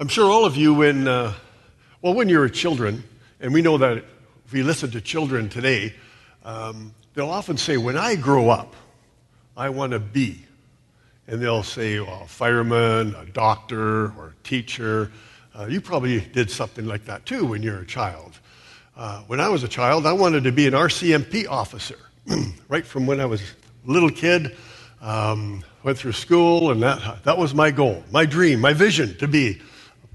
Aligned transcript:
I'm 0.00 0.06
sure 0.06 0.30
all 0.30 0.44
of 0.44 0.56
you, 0.56 0.74
when, 0.74 1.08
uh, 1.08 1.32
well, 2.02 2.14
when 2.14 2.28
you 2.28 2.38
were 2.38 2.48
children, 2.48 3.02
and 3.40 3.52
we 3.52 3.62
know 3.62 3.78
that 3.78 3.96
if 4.46 4.52
we 4.52 4.62
listen 4.62 4.92
to 4.92 5.00
children 5.00 5.48
today, 5.48 5.92
um, 6.44 6.94
they'll 7.14 7.28
often 7.28 7.56
say, 7.56 7.78
When 7.78 7.96
I 7.96 8.14
grow 8.14 8.48
up, 8.48 8.76
I 9.56 9.70
want 9.70 9.90
to 9.94 9.98
be. 9.98 10.44
And 11.26 11.42
they'll 11.42 11.64
say, 11.64 11.98
well, 11.98 12.22
a 12.22 12.28
fireman, 12.28 13.16
a 13.16 13.26
doctor, 13.26 14.12
or 14.12 14.28
a 14.28 14.44
teacher. 14.44 15.10
Uh, 15.52 15.66
you 15.66 15.80
probably 15.80 16.20
did 16.20 16.48
something 16.48 16.86
like 16.86 17.04
that 17.06 17.26
too 17.26 17.44
when 17.44 17.64
you 17.64 17.72
were 17.72 17.80
a 17.80 17.86
child. 17.86 18.38
Uh, 18.96 19.22
when 19.22 19.40
I 19.40 19.48
was 19.48 19.64
a 19.64 19.68
child, 19.68 20.06
I 20.06 20.12
wanted 20.12 20.44
to 20.44 20.52
be 20.52 20.68
an 20.68 20.74
RCMP 20.74 21.48
officer. 21.48 21.98
right 22.68 22.86
from 22.86 23.04
when 23.04 23.20
I 23.20 23.26
was 23.26 23.42
a 23.42 23.90
little 23.90 24.10
kid, 24.10 24.56
um, 25.00 25.64
went 25.82 25.98
through 25.98 26.12
school, 26.12 26.70
and 26.70 26.84
that, 26.84 27.24
that 27.24 27.36
was 27.36 27.52
my 27.52 27.72
goal, 27.72 28.04
my 28.12 28.24
dream, 28.24 28.60
my 28.60 28.72
vision 28.72 29.18
to 29.18 29.26
be 29.26 29.60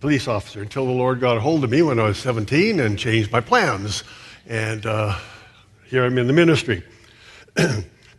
police 0.04 0.28
officer 0.28 0.62
until 0.62 0.86
the 0.86 0.92
Lord 0.92 1.22
got 1.22 1.38
a 1.38 1.40
hold 1.40 1.64
of 1.64 1.70
me 1.70 1.82
when 1.82 1.98
I 1.98 2.04
was 2.04 2.18
17 2.18 2.82
and 2.82 3.00
changed 3.00 3.32
my 3.32 3.40
plans. 3.40 4.04
And 4.50 4.86
uh, 4.86 5.18
here 5.86 6.04
I'm 6.04 6.18
in 6.18 6.28
the 6.28 6.34
ministry. 6.34 6.84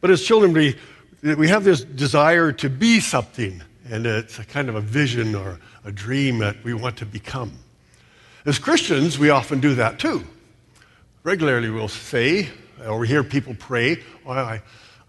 but 0.01 0.11
as 0.11 0.23
children, 0.23 0.55
we, 0.55 0.79
we 1.35 1.47
have 1.49 1.63
this 1.63 1.85
desire 1.85 2.53
to 2.53 2.71
be 2.71 3.01
something, 3.01 3.63
and 3.91 4.07
it's 4.07 4.39
a 4.39 4.47
kind 4.47 4.71
of 4.71 4.77
a 4.77 4.81
vision 4.81 5.35
or 5.35 5.61
a 5.85 5.93
dream 5.93 6.39
that 6.39 6.57
we 6.65 6.73
want 6.73 6.97
to 6.97 7.05
become. 7.05 7.53
As 8.47 8.59
Christians, 8.59 9.19
we 9.19 9.29
often 9.29 9.61
do 9.61 9.75
that 9.75 9.99
too. 9.99 10.25
Regularly, 11.23 11.69
we'll 11.69 11.89
say, 11.89 12.49
or 12.87 12.99
we 12.99 13.09
hear 13.09 13.23
people 13.23 13.55
pray, 13.59 14.03
I, 14.27 14.63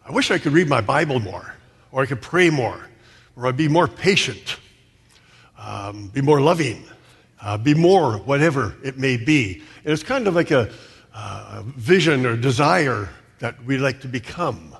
I 0.05 0.11
wish 0.11 0.29
I 0.29 0.39
could 0.39 0.51
read 0.51 0.67
my 0.67 0.81
Bible 0.81 1.21
more, 1.21 1.55
or 1.93 2.03
I 2.03 2.05
could 2.05 2.21
pray 2.21 2.49
more, 2.49 2.85
or 3.37 3.47
I'd 3.47 3.55
be 3.55 3.69
more 3.69 3.87
patient, 3.87 4.57
um, 5.57 6.07
be 6.07 6.21
more 6.21 6.41
loving, 6.41 6.85
uh, 7.41 7.57
be 7.57 7.73
more 7.73 8.17
whatever 8.19 8.75
it 8.83 8.97
may 8.97 9.17
be. 9.17 9.61
And 9.83 9.93
it's 9.93 10.03
kind 10.03 10.27
of 10.27 10.35
like 10.35 10.51
a, 10.51 10.71
uh, 11.13 11.63
vision 11.65 12.25
or 12.25 12.35
desire 12.35 13.09
that 13.39 13.63
we 13.63 13.77
like 13.77 14.01
to 14.01 14.07
become 14.07 14.75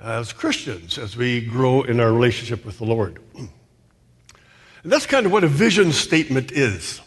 as 0.00 0.32
Christians 0.32 0.98
as 0.98 1.16
we 1.16 1.40
grow 1.40 1.82
in 1.82 2.00
our 2.00 2.12
relationship 2.12 2.64
with 2.64 2.78
the 2.78 2.84
Lord. 2.84 3.20
And 3.36 4.92
that's 4.92 5.06
kind 5.06 5.24
of 5.24 5.32
what 5.32 5.44
a 5.44 5.48
vision 5.48 5.92
statement 5.92 6.52
is. 6.52 7.00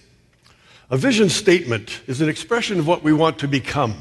A 0.90 0.98
vision 0.98 1.30
statement 1.30 2.02
is 2.08 2.22
an 2.22 2.30
expression 2.30 2.80
of 2.80 2.88
what 2.88 3.04
we 3.04 3.14
want 3.14 3.40
to 3.40 3.48
become, 3.48 3.96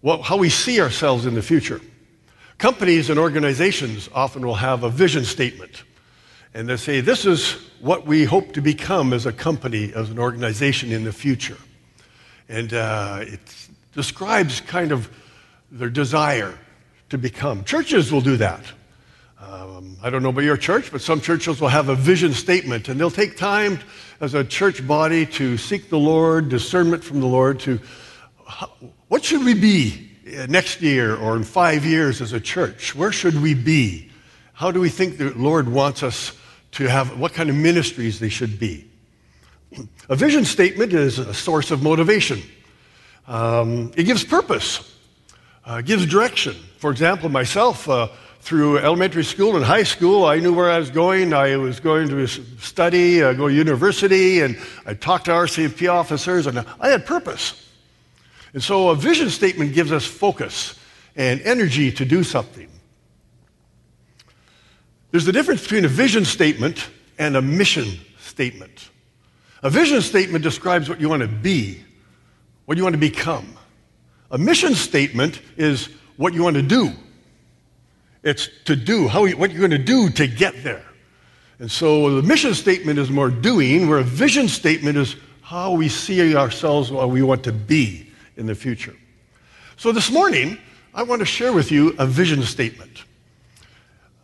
what, 0.00 0.22
how 0.22 0.36
we 0.36 0.50
see 0.50 0.80
ourselves 0.80 1.24
in 1.24 1.34
the 1.34 1.42
future. 1.42 1.80
Companies 2.58 3.08
and 3.10 3.18
organizations 3.18 4.08
often 4.14 4.44
will 4.44 4.54
have 4.54 4.82
a 4.82 4.90
vision 4.90 5.24
statement. 5.24 5.84
And 6.56 6.66
they 6.70 6.78
say, 6.78 7.02
this 7.02 7.26
is 7.26 7.50
what 7.82 8.06
we 8.06 8.24
hope 8.24 8.54
to 8.54 8.62
become 8.62 9.12
as 9.12 9.26
a 9.26 9.32
company, 9.32 9.92
as 9.94 10.08
an 10.08 10.18
organization 10.18 10.90
in 10.90 11.04
the 11.04 11.12
future. 11.12 11.58
And 12.48 12.72
uh, 12.72 13.18
it 13.20 13.40
describes 13.92 14.62
kind 14.62 14.90
of 14.90 15.10
their 15.70 15.90
desire 15.90 16.58
to 17.10 17.18
become. 17.18 17.62
Churches 17.64 18.10
will 18.10 18.22
do 18.22 18.38
that. 18.38 18.64
Um, 19.38 19.98
I 20.02 20.08
don't 20.08 20.22
know 20.22 20.30
about 20.30 20.44
your 20.44 20.56
church, 20.56 20.90
but 20.90 21.02
some 21.02 21.20
churches 21.20 21.60
will 21.60 21.68
have 21.68 21.90
a 21.90 21.94
vision 21.94 22.32
statement, 22.32 22.88
and 22.88 22.98
they'll 22.98 23.10
take 23.10 23.36
time 23.36 23.78
as 24.22 24.32
a 24.32 24.42
church 24.42 24.86
body 24.88 25.26
to 25.26 25.58
seek 25.58 25.90
the 25.90 25.98
Lord, 25.98 26.48
discernment 26.48 27.04
from 27.04 27.20
the 27.20 27.26
Lord, 27.26 27.60
to 27.60 27.78
what 29.08 29.22
should 29.22 29.44
we 29.44 29.52
be 29.52 30.10
next 30.48 30.80
year 30.80 31.16
or 31.16 31.36
in 31.36 31.44
five 31.44 31.84
years 31.84 32.22
as 32.22 32.32
a 32.32 32.40
church? 32.40 32.96
Where 32.96 33.12
should 33.12 33.42
we 33.42 33.52
be? 33.52 34.10
How 34.54 34.70
do 34.70 34.80
we 34.80 34.88
think 34.88 35.18
the 35.18 35.34
Lord 35.34 35.68
wants 35.68 36.02
us 36.02 36.32
to 36.76 36.88
have, 36.88 37.18
what 37.18 37.32
kind 37.32 37.48
of 37.48 37.56
ministries 37.56 38.20
they 38.20 38.28
should 38.28 38.58
be? 38.58 38.86
A 40.10 40.16
vision 40.16 40.44
statement 40.44 40.92
is 40.92 41.18
a 41.18 41.32
source 41.32 41.70
of 41.70 41.82
motivation. 41.82 42.42
Um, 43.26 43.92
it 43.96 44.04
gives 44.04 44.24
purpose, 44.24 44.94
uh, 45.64 45.80
gives 45.80 46.04
direction. 46.04 46.54
For 46.76 46.90
example, 46.90 47.30
myself, 47.30 47.88
uh, 47.88 48.08
through 48.40 48.78
elementary 48.78 49.24
school 49.24 49.56
and 49.56 49.64
high 49.64 49.82
school, 49.82 50.26
I 50.26 50.38
knew 50.38 50.52
where 50.52 50.70
I 50.70 50.78
was 50.78 50.90
going. 50.90 51.32
I 51.32 51.56
was 51.56 51.80
going 51.80 52.08
to 52.10 52.26
study, 52.26 53.22
uh, 53.22 53.32
go 53.32 53.48
to 53.48 53.54
university, 53.54 54.40
and 54.42 54.58
I 54.84 54.92
talked 54.94 55.24
to 55.24 55.32
RCMP 55.32 55.90
officers, 55.90 56.46
and 56.46 56.64
I 56.78 56.90
had 56.90 57.06
purpose. 57.06 57.70
And 58.52 58.62
so 58.62 58.90
a 58.90 58.94
vision 58.94 59.30
statement 59.30 59.72
gives 59.72 59.92
us 59.92 60.04
focus 60.04 60.78
and 61.16 61.40
energy 61.40 61.90
to 61.92 62.04
do 62.04 62.22
something. 62.22 62.68
There's 65.16 65.28
a 65.28 65.32
difference 65.32 65.62
between 65.62 65.86
a 65.86 65.88
vision 65.88 66.26
statement 66.26 66.90
and 67.16 67.38
a 67.38 67.40
mission 67.40 67.86
statement. 68.18 68.90
A 69.62 69.70
vision 69.70 70.02
statement 70.02 70.44
describes 70.44 70.90
what 70.90 71.00
you 71.00 71.08
want 71.08 71.22
to 71.22 71.26
be, 71.26 71.82
what 72.66 72.76
you 72.76 72.82
want 72.82 72.92
to 72.92 72.98
become. 72.98 73.56
A 74.30 74.36
mission 74.36 74.74
statement 74.74 75.40
is 75.56 75.88
what 76.18 76.34
you 76.34 76.42
want 76.42 76.56
to 76.56 76.62
do. 76.62 76.92
It's 78.24 78.50
to 78.66 78.76
do, 78.76 79.08
how, 79.08 79.26
what 79.26 79.50
you're 79.50 79.66
going 79.66 79.70
to 79.70 79.78
do 79.78 80.10
to 80.10 80.26
get 80.26 80.62
there. 80.62 80.84
And 81.60 81.70
so 81.70 82.20
the 82.20 82.22
mission 82.22 82.52
statement 82.52 82.98
is 82.98 83.08
more 83.08 83.30
doing, 83.30 83.88
where 83.88 84.00
a 84.00 84.04
vision 84.04 84.48
statement 84.48 84.98
is 84.98 85.16
how 85.40 85.72
we 85.72 85.88
see 85.88 86.36
ourselves, 86.36 86.92
what 86.92 87.08
we 87.08 87.22
want 87.22 87.42
to 87.44 87.52
be 87.52 88.10
in 88.36 88.44
the 88.44 88.54
future. 88.54 88.94
So 89.78 89.92
this 89.92 90.10
morning, 90.10 90.58
I 90.92 91.04
want 91.04 91.20
to 91.20 91.26
share 91.26 91.54
with 91.54 91.72
you 91.72 91.96
a 91.98 92.04
vision 92.04 92.42
statement. 92.42 93.04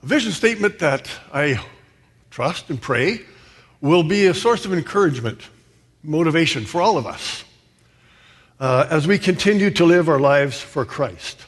A 0.02 0.06
vision 0.06 0.32
statement 0.32 0.80
that 0.80 1.08
I 1.32 1.60
trust 2.32 2.70
and 2.70 2.80
pray 2.80 3.20
will 3.80 4.02
be 4.02 4.26
a 4.26 4.34
source 4.34 4.64
of 4.64 4.72
encouragement, 4.72 5.40
motivation 6.02 6.64
for 6.64 6.82
all 6.82 6.98
of 6.98 7.06
us 7.06 7.44
uh, 8.58 8.88
as 8.90 9.06
we 9.06 9.16
continue 9.16 9.70
to 9.70 9.84
live 9.84 10.08
our 10.08 10.18
lives 10.18 10.60
for 10.60 10.84
Christ. 10.84 11.46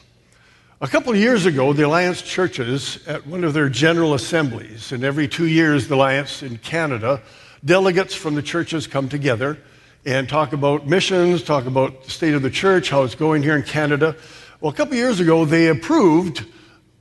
A 0.79 0.87
couple 0.87 1.11
of 1.11 1.19
years 1.19 1.45
ago, 1.45 1.73
the 1.73 1.85
Alliance 1.85 2.21
churches, 2.21 3.05
at 3.07 3.27
one 3.27 3.43
of 3.43 3.53
their 3.53 3.67
general 3.67 4.13
assemblies, 4.13 4.93
and 4.93 5.03
every 5.03 5.27
two 5.27 5.47
years, 5.47 5.89
the 5.89 5.95
Alliance 5.95 6.41
in 6.41 6.57
Canada, 6.59 7.21
delegates 7.65 8.15
from 8.15 8.35
the 8.35 8.41
churches 8.41 8.87
come 8.87 9.09
together 9.09 9.57
and 10.05 10.29
talk 10.29 10.53
about 10.53 10.87
missions, 10.87 11.43
talk 11.43 11.65
about 11.65 12.05
the 12.05 12.11
state 12.11 12.33
of 12.33 12.41
the 12.41 12.49
church, 12.49 12.89
how 12.89 13.03
it's 13.03 13.15
going 13.15 13.43
here 13.43 13.57
in 13.57 13.63
Canada. 13.63 14.15
Well, 14.61 14.71
a 14.71 14.75
couple 14.75 14.93
of 14.93 14.99
years 14.99 15.19
ago, 15.19 15.43
they 15.43 15.67
approved 15.67 16.45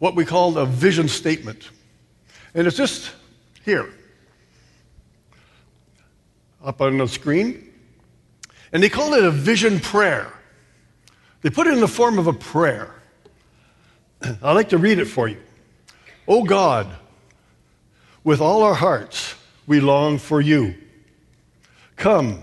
what 0.04 0.14
we 0.14 0.26
call 0.26 0.58
a 0.58 0.66
vision 0.66 1.08
statement. 1.08 1.70
And 2.52 2.66
it's 2.66 2.76
just 2.76 3.10
here 3.64 3.90
up 6.62 6.82
on 6.82 6.98
the 6.98 7.08
screen. 7.08 7.72
And 8.70 8.82
they 8.82 8.90
call 8.90 9.14
it 9.14 9.24
a 9.24 9.30
vision 9.30 9.80
prayer. 9.80 10.30
They 11.40 11.48
put 11.48 11.68
it 11.68 11.72
in 11.72 11.80
the 11.80 11.88
form 11.88 12.18
of 12.18 12.26
a 12.26 12.34
prayer. 12.34 12.94
I'd 14.20 14.52
like 14.52 14.68
to 14.68 14.78
read 14.78 14.98
it 14.98 15.06
for 15.06 15.26
you. 15.26 15.40
Oh 16.28 16.44
God, 16.44 16.86
with 18.24 18.42
all 18.42 18.62
our 18.62 18.74
hearts, 18.74 19.34
we 19.66 19.80
long 19.80 20.18
for 20.18 20.38
you. 20.38 20.74
Come, 21.96 22.42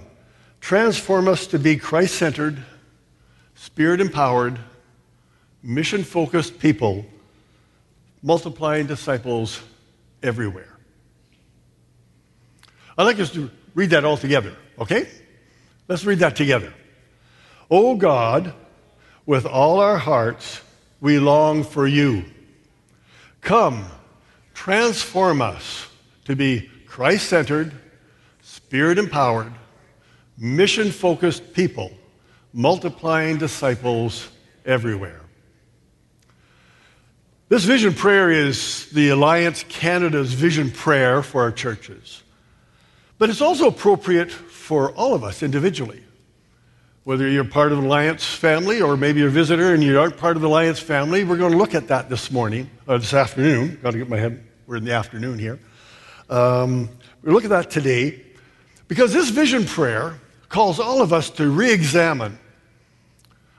transform 0.62 1.28
us 1.28 1.46
to 1.46 1.60
be 1.60 1.78
Christ 1.78 2.16
centered, 2.16 2.58
spirit 3.54 4.02
empowered, 4.02 4.58
mission 5.62 6.04
focused 6.04 6.58
people, 6.58 7.06
multiplying 8.22 8.88
disciples 8.88 9.62
everywhere. 10.22 10.78
I'd 12.98 13.04
like 13.04 13.20
us 13.20 13.32
to 13.32 13.50
read 13.74 13.92
that 13.92 14.06
all 14.06 14.18
together, 14.18 14.56
okay? 14.78 15.08
Let's 15.88 16.06
read 16.06 16.20
that 16.20 16.36
together. 16.36 16.74
Oh 17.70 17.96
God, 17.96 18.54
with 19.26 19.46
all 19.46 19.80
our 19.80 19.98
hearts, 19.98 20.62
we 21.00 21.20
long 21.20 21.64
for 21.64 21.88
you. 21.88 22.26
Come, 23.42 23.86
transform 24.54 25.42
us 25.42 25.88
to 26.26 26.36
be 26.36 26.70
Christ 26.86 27.28
centered, 27.28 27.74
spirit 28.42 28.98
empowered, 28.98 29.54
mission 30.38 30.92
focused 30.92 31.54
people, 31.54 31.92
multiplying 32.54 33.38
disciples 33.38 34.28
everywhere. 34.66 35.21
This 37.52 37.66
vision 37.66 37.94
prayer 37.94 38.32
is 38.32 38.86
the 38.92 39.10
Alliance 39.10 39.66
Canada's 39.68 40.32
vision 40.32 40.72
prayer 40.72 41.22
for 41.22 41.42
our 41.42 41.52
churches. 41.52 42.24
But 43.18 43.30
it's 43.30 43.42
also 43.42 43.68
appropriate 43.68 44.32
for 44.32 44.94
all 44.94 45.14
of 45.14 45.26
us 45.26 45.44
individually. 45.44 46.02
Whether 47.04 47.28
you're 47.28 47.44
part 47.44 47.74
of 47.74 47.82
the 47.82 47.86
Alliance 47.86 48.24
family 48.24 48.82
or 48.82 48.96
maybe 48.96 49.20
you're 49.20 49.28
a 49.28 49.34
visitor 49.34 49.74
and 49.74 49.84
you 49.84 50.00
aren't 50.00 50.16
part 50.16 50.38
of 50.38 50.42
the 50.42 50.48
Alliance 50.48 50.80
family, 50.80 51.26
we're 51.26 51.36
going 51.36 51.52
to 51.52 51.58
look 51.58 51.76
at 51.76 51.90
that 51.90 52.08
this 52.08 52.32
morning, 52.32 52.70
or 52.88 52.98
this 53.00 53.14
afternoon. 53.14 53.78
Got 53.84 53.92
to 53.92 53.98
get 53.98 54.08
my 54.08 54.16
head, 54.16 54.42
we're 54.66 54.78
in 54.78 54.86
the 54.86 54.94
afternoon 54.94 55.38
here. 55.38 55.60
Um, 56.30 56.88
we'll 57.22 57.34
look 57.34 57.44
at 57.44 57.50
that 57.50 57.70
today 57.70 58.24
because 58.88 59.12
this 59.12 59.30
vision 59.30 59.66
prayer 59.66 60.22
calls 60.48 60.80
all 60.80 61.02
of 61.02 61.12
us 61.12 61.30
to 61.32 61.50
re 61.50 61.70
examine 61.74 62.40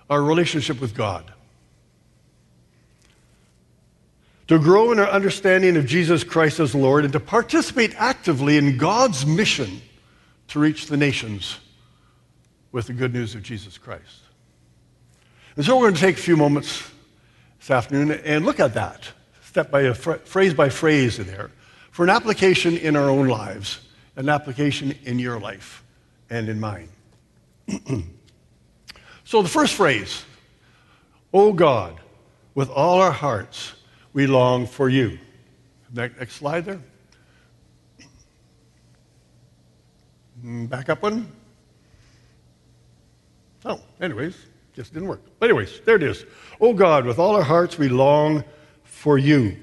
our 0.08 0.22
relationship 0.22 0.80
with 0.80 0.94
God. 0.94 1.31
To 4.52 4.58
grow 4.58 4.92
in 4.92 4.98
our 4.98 5.08
understanding 5.08 5.76
of 5.78 5.86
Jesus 5.86 6.24
Christ 6.24 6.60
as 6.60 6.74
Lord, 6.74 7.04
and 7.04 7.12
to 7.14 7.20
participate 7.20 7.94
actively 7.96 8.58
in 8.58 8.76
God's 8.76 9.24
mission 9.24 9.80
to 10.48 10.58
reach 10.58 10.86
the 10.86 10.96
nations 10.98 11.58
with 12.70 12.86
the 12.86 12.92
good 12.92 13.14
news 13.14 13.34
of 13.34 13.42
Jesus 13.42 13.78
Christ. 13.78 14.20
And 15.56 15.64
so 15.64 15.76
we're 15.76 15.84
going 15.84 15.94
to 15.94 16.00
take 16.00 16.18
a 16.18 16.20
few 16.20 16.36
moments 16.36 16.90
this 17.60 17.70
afternoon 17.70 18.20
and 18.24 18.44
look 18.44 18.60
at 18.60 18.74
that, 18.74 19.08
step 19.42 19.70
by 19.70 19.82
a 19.82 19.94
phrase 19.94 20.52
by 20.52 20.68
phrase 20.68 21.18
in 21.18 21.26
there, 21.26 21.50
for 21.90 22.04
an 22.04 22.10
application 22.10 22.76
in 22.76 22.94
our 22.94 23.08
own 23.08 23.28
lives, 23.28 23.80
an 24.16 24.28
application 24.28 24.94
in 25.04 25.18
your 25.18 25.40
life 25.40 25.82
and 26.28 26.50
in 26.50 26.60
mine. 26.60 26.90
so 29.24 29.40
the 29.40 29.48
first 29.48 29.74
phrase, 29.74 30.24
Oh 31.32 31.54
God, 31.54 31.98
with 32.54 32.68
all 32.68 33.00
our 33.00 33.12
hearts, 33.12 33.72
we 34.12 34.26
long 34.26 34.66
for 34.66 34.88
you. 34.88 35.18
Next, 35.92 36.34
slide 36.34 36.64
there. 36.64 36.80
Mm, 40.44 40.68
back 40.68 40.88
up 40.88 41.02
one. 41.02 41.30
Oh, 43.64 43.80
anyways, 44.00 44.36
just 44.74 44.92
didn't 44.92 45.08
work. 45.08 45.20
But, 45.38 45.50
anyways, 45.50 45.80
there 45.84 45.96
it 45.96 46.02
is. 46.02 46.24
Oh 46.60 46.72
God, 46.72 47.06
with 47.06 47.18
all 47.18 47.36
our 47.36 47.42
hearts, 47.42 47.78
we 47.78 47.88
long 47.88 48.44
for 48.82 49.18
you. 49.18 49.56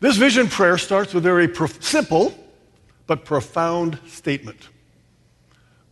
This 0.00 0.16
vision 0.16 0.48
prayer 0.48 0.78
starts 0.78 1.14
with 1.14 1.24
a 1.24 1.28
very 1.28 1.48
prof- 1.48 1.82
simple 1.82 2.34
but 3.06 3.24
profound 3.24 3.98
statement 4.06 4.68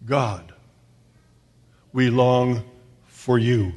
God, 0.04 0.52
we 1.92 2.10
long 2.10 2.62
for 3.06 3.38
you. 3.38 3.72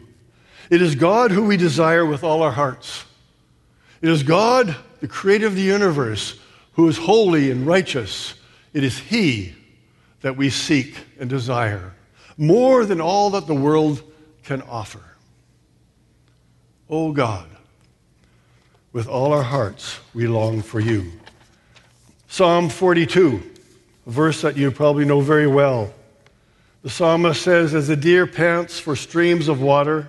It 0.69 0.81
is 0.81 0.95
God 0.95 1.31
who 1.31 1.45
we 1.45 1.55
desire 1.55 2.05
with 2.05 2.23
all 2.23 2.41
our 2.43 2.51
hearts. 2.51 3.05
It 4.01 4.09
is 4.09 4.23
God, 4.23 4.75
the 4.99 5.07
creator 5.07 5.47
of 5.47 5.55
the 5.55 5.61
universe, 5.61 6.39
who 6.73 6.87
is 6.87 6.97
holy 6.97 7.51
and 7.51 7.65
righteous. 7.65 8.35
It 8.73 8.83
is 8.83 8.97
He 8.97 9.55
that 10.21 10.37
we 10.37 10.49
seek 10.49 10.95
and 11.19 11.29
desire 11.29 11.93
more 12.37 12.85
than 12.85 13.01
all 13.01 13.31
that 13.31 13.47
the 13.47 13.55
world 13.55 14.01
can 14.43 14.61
offer. 14.63 15.01
Oh 16.89 17.11
God, 17.11 17.47
with 18.93 19.07
all 19.07 19.33
our 19.33 19.43
hearts, 19.43 19.99
we 20.13 20.27
long 20.27 20.61
for 20.61 20.79
you. 20.79 21.11
Psalm 22.27 22.69
42, 22.69 23.41
a 24.05 24.09
verse 24.09 24.41
that 24.41 24.55
you 24.55 24.71
probably 24.71 25.05
know 25.05 25.21
very 25.21 25.47
well. 25.47 25.93
The 26.83 26.89
psalmist 26.89 27.41
says, 27.41 27.73
As 27.73 27.89
a 27.89 27.95
deer 27.95 28.27
pants 28.27 28.79
for 28.79 28.95
streams 28.95 29.47
of 29.47 29.61
water, 29.61 30.07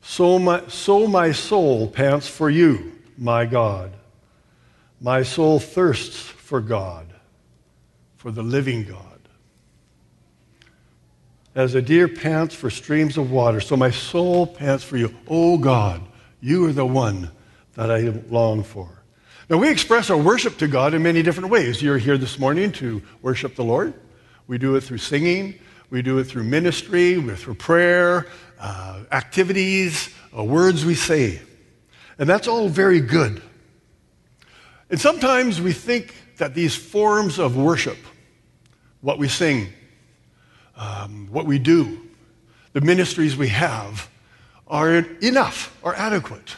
so 0.00 0.38
my, 0.38 0.66
so 0.68 1.06
my 1.06 1.32
soul 1.32 1.88
pants 1.88 2.28
for 2.28 2.48
you, 2.48 2.92
my 3.16 3.46
God. 3.46 3.92
My 5.00 5.22
soul 5.22 5.58
thirsts 5.58 6.18
for 6.18 6.60
God, 6.60 7.12
for 8.16 8.30
the 8.30 8.42
living 8.42 8.84
God. 8.84 9.02
As 11.54 11.74
a 11.74 11.82
deer 11.82 12.08
pants 12.08 12.54
for 12.54 12.70
streams 12.70 13.16
of 13.16 13.30
water, 13.30 13.60
so 13.60 13.76
my 13.76 13.90
soul 13.90 14.46
pants 14.46 14.84
for 14.84 14.96
you. 14.96 15.14
Oh 15.26 15.58
God, 15.58 16.02
you 16.40 16.66
are 16.66 16.72
the 16.72 16.86
one 16.86 17.30
that 17.74 17.90
I 17.90 18.00
long 18.28 18.62
for. 18.62 19.02
Now, 19.48 19.58
we 19.58 19.70
express 19.70 20.10
our 20.10 20.16
worship 20.16 20.58
to 20.58 20.66
God 20.66 20.92
in 20.92 21.02
many 21.02 21.22
different 21.22 21.50
ways. 21.50 21.80
You're 21.80 21.98
here 21.98 22.18
this 22.18 22.38
morning 22.38 22.72
to 22.72 23.00
worship 23.22 23.54
the 23.54 23.62
Lord. 23.62 23.94
We 24.48 24.58
do 24.58 24.74
it 24.74 24.82
through 24.82 24.98
singing, 24.98 25.58
we 25.88 26.02
do 26.02 26.18
it 26.18 26.24
through 26.24 26.44
ministry, 26.44 27.20
through 27.36 27.54
prayer, 27.54 28.26
uh, 28.58 29.04
activities, 29.12 30.10
uh, 30.36 30.42
words 30.42 30.84
we 30.84 30.94
say. 30.94 31.40
And 32.18 32.28
that's 32.28 32.48
all 32.48 32.68
very 32.68 33.00
good. 33.00 33.42
And 34.88 35.00
sometimes 35.00 35.60
we 35.60 35.72
think 35.72 36.14
that 36.38 36.54
these 36.54 36.74
forms 36.74 37.38
of 37.38 37.56
worship, 37.56 37.98
what 39.00 39.18
we 39.18 39.28
sing, 39.28 39.68
um, 40.76 41.28
what 41.30 41.46
we 41.46 41.58
do, 41.58 42.00
the 42.72 42.80
ministries 42.80 43.36
we 43.36 43.48
have, 43.48 44.08
are 44.68 44.96
enough 44.96 45.76
or 45.82 45.94
adequate. 45.94 46.56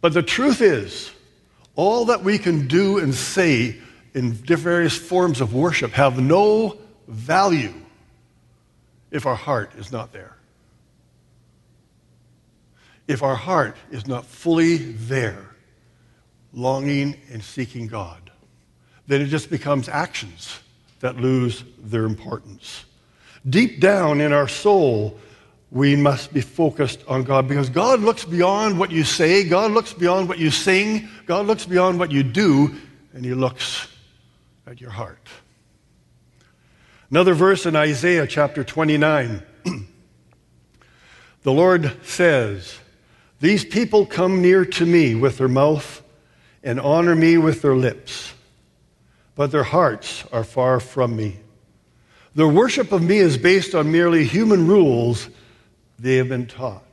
But 0.00 0.14
the 0.14 0.22
truth 0.22 0.60
is, 0.60 1.10
all 1.76 2.06
that 2.06 2.22
we 2.22 2.38
can 2.38 2.66
do 2.66 2.98
and 2.98 3.14
say 3.14 3.76
in 4.14 4.32
various 4.32 4.96
forms 4.96 5.40
of 5.40 5.54
worship 5.54 5.92
have 5.92 6.18
no 6.18 6.78
value 7.06 7.74
if 9.10 9.26
our 9.26 9.34
heart 9.34 9.72
is 9.76 9.92
not 9.92 10.12
there. 10.12 10.36
If 13.10 13.24
our 13.24 13.34
heart 13.34 13.76
is 13.90 14.06
not 14.06 14.24
fully 14.24 14.76
there, 14.76 15.50
longing 16.52 17.16
and 17.32 17.42
seeking 17.42 17.88
God, 17.88 18.30
then 19.08 19.20
it 19.20 19.26
just 19.26 19.50
becomes 19.50 19.88
actions 19.88 20.60
that 21.00 21.16
lose 21.16 21.64
their 21.80 22.04
importance. 22.04 22.84
Deep 23.48 23.80
down 23.80 24.20
in 24.20 24.32
our 24.32 24.46
soul, 24.46 25.18
we 25.72 25.96
must 25.96 26.32
be 26.32 26.40
focused 26.40 27.02
on 27.08 27.24
God 27.24 27.48
because 27.48 27.68
God 27.68 27.98
looks 27.98 28.24
beyond 28.24 28.78
what 28.78 28.92
you 28.92 29.02
say, 29.02 29.42
God 29.42 29.72
looks 29.72 29.92
beyond 29.92 30.28
what 30.28 30.38
you 30.38 30.52
sing, 30.52 31.08
God 31.26 31.46
looks 31.46 31.66
beyond 31.66 31.98
what 31.98 32.12
you 32.12 32.22
do, 32.22 32.76
and 33.12 33.24
He 33.24 33.34
looks 33.34 33.88
at 34.68 34.80
your 34.80 34.90
heart. 34.90 35.26
Another 37.10 37.34
verse 37.34 37.66
in 37.66 37.74
Isaiah 37.74 38.28
chapter 38.28 38.62
29. 38.62 39.42
the 41.42 41.52
Lord 41.52 41.96
says, 42.04 42.78
These 43.40 43.64
people 43.64 44.04
come 44.04 44.42
near 44.42 44.66
to 44.66 44.86
me 44.86 45.14
with 45.14 45.38
their 45.38 45.48
mouth 45.48 46.02
and 46.62 46.78
honor 46.78 47.16
me 47.16 47.38
with 47.38 47.62
their 47.62 47.74
lips, 47.74 48.34
but 49.34 49.50
their 49.50 49.64
hearts 49.64 50.24
are 50.30 50.44
far 50.44 50.78
from 50.78 51.16
me. 51.16 51.38
Their 52.34 52.48
worship 52.48 52.92
of 52.92 53.02
me 53.02 53.16
is 53.16 53.38
based 53.38 53.74
on 53.74 53.90
merely 53.90 54.24
human 54.24 54.66
rules 54.66 55.30
they 55.98 56.16
have 56.16 56.28
been 56.28 56.46
taught. 56.46 56.84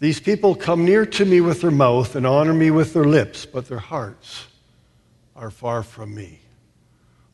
These 0.00 0.20
people 0.20 0.54
come 0.54 0.84
near 0.84 1.06
to 1.06 1.24
me 1.24 1.40
with 1.40 1.60
their 1.60 1.70
mouth 1.70 2.14
and 2.16 2.26
honor 2.26 2.54
me 2.54 2.70
with 2.70 2.92
their 2.92 3.04
lips, 3.04 3.46
but 3.46 3.68
their 3.68 3.78
hearts 3.78 4.46
are 5.34 5.50
far 5.50 5.84
from 5.84 6.14
me. 6.14 6.40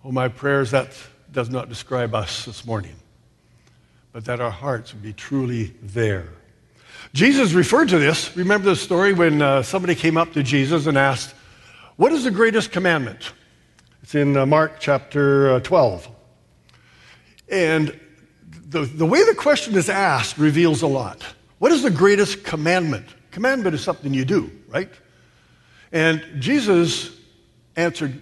Oh, 0.05 0.13
my 0.13 0.29
prayers 0.29 0.71
that 0.73 0.95
does 1.33 1.49
not 1.49 1.71
describe 1.71 2.15
us 2.15 2.45
this 2.45 2.67
morning, 2.67 2.97
but 4.13 4.27
that 4.27 4.41
our 4.41 4.51
hearts 4.51 4.93
would 4.93 5.03
be 5.03 5.15
truly 5.15 5.75
there. 5.83 6.29
Jesus 7.15 7.53
referred 7.53 7.91
to 7.91 7.99
this. 8.01 8.37
Remember 8.37 8.71
the 8.71 8.75
story 8.75 9.13
when 9.13 9.41
uh, 9.41 9.63
somebody 9.63 9.95
came 9.95 10.17
up 10.17 10.33
to 10.33 10.43
Jesus 10.43 10.89
and 10.89 10.99
asked, 10.99 11.33
What 11.95 12.11
is 12.11 12.25
the 12.25 12.33
greatest 12.33 12.73
commandment? 12.73 13.31
It's 14.03 14.17
in 14.17 14.37
uh, 14.37 14.45
Mark 14.47 14.81
chapter 14.81 15.53
uh, 15.53 15.61
12. 15.61 16.09
And 17.49 18.01
the, 18.67 18.81
the 18.81 19.07
way 19.07 19.25
the 19.25 19.37
question 19.37 19.77
is 19.77 19.89
asked 19.89 20.39
reveals 20.39 20.83
a 20.83 20.89
lot. 20.89 21.25
What 21.59 21.71
is 21.71 21.85
the 21.85 21.91
greatest 21.91 22.43
commandment? 22.43 23.07
Commandment 23.31 23.77
is 23.77 23.83
something 23.83 24.13
you 24.13 24.25
do, 24.25 24.51
right? 24.69 24.91
And 25.93 26.21
Jesus 26.41 27.17
answered 27.77 28.21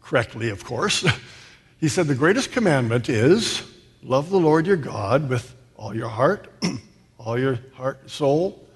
correctly, 0.00 0.48
of 0.48 0.64
course. 0.64 1.06
he 1.78 1.88
said, 1.88 2.06
The 2.06 2.14
greatest 2.14 2.52
commandment 2.52 3.10
is 3.10 3.62
love 4.02 4.30
the 4.30 4.40
Lord 4.40 4.66
your 4.66 4.78
God 4.78 5.28
with 5.28 5.54
all 5.76 5.94
your 5.94 6.08
heart, 6.08 6.50
all 7.24 7.38
your 7.38 7.58
heart, 7.74 8.00
and 8.02 8.10
soul, 8.10 8.66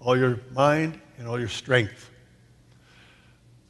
all 0.00 0.16
your 0.16 0.40
mind, 0.52 1.00
and 1.18 1.26
all 1.26 1.38
your 1.38 1.48
strength. 1.48 2.10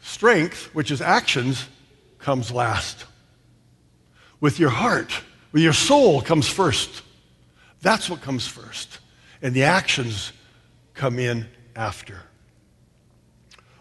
Strength, 0.01 0.75
which 0.75 0.91
is 0.91 1.01
actions, 1.01 1.69
comes 2.19 2.51
last. 2.51 3.05
With 4.41 4.59
your 4.59 4.71
heart, 4.71 5.13
with 5.53 5.63
your 5.63 5.73
soul 5.73 6.21
comes 6.23 6.49
first. 6.49 7.03
That's 7.83 8.11
what 8.11 8.21
comes 8.21 8.47
first. 8.47 8.99
And 9.43 9.55
the 9.55 9.65
actions 9.65 10.33
come 10.95 11.19
in 11.19 11.47
after. 11.77 12.21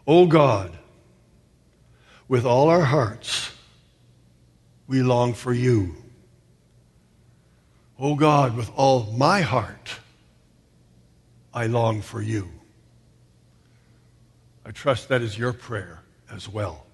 Oh 0.08 0.28
God, 0.28 0.78
with 2.28 2.46
all 2.46 2.70
our 2.70 2.84
hearts, 2.84 3.52
we 4.88 5.02
long 5.02 5.34
for 5.34 5.54
you. 5.54 5.96
Oh 7.98 8.16
God, 8.16 8.56
with 8.56 8.72
all 8.76 9.12
my 9.18 9.42
heart, 9.42 10.00
I 11.54 11.68
long 11.68 12.02
for 12.02 12.22
you. 12.22 12.50
I 14.66 14.72
trust 14.72 15.10
that 15.10 15.22
is 15.22 15.38
your 15.38 15.54
prayer 15.54 16.04
as 16.32 16.48
well. 16.48 16.86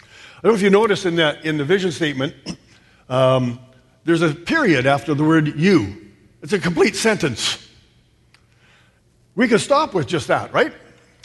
I 0.00 0.04
don't 0.42 0.52
know 0.52 0.56
if 0.56 0.62
you 0.62 0.70
notice 0.70 1.06
in, 1.06 1.16
that, 1.16 1.44
in 1.44 1.56
the 1.56 1.64
vision 1.64 1.90
statement, 1.90 2.34
um, 3.08 3.58
there's 4.04 4.22
a 4.22 4.32
period 4.32 4.86
after 4.86 5.14
the 5.14 5.24
word 5.24 5.58
you. 5.58 6.12
It's 6.42 6.52
a 6.52 6.58
complete 6.58 6.94
sentence. 6.94 7.68
We 9.34 9.48
could 9.48 9.60
stop 9.60 9.94
with 9.94 10.06
just 10.06 10.28
that, 10.28 10.52
right? 10.52 10.72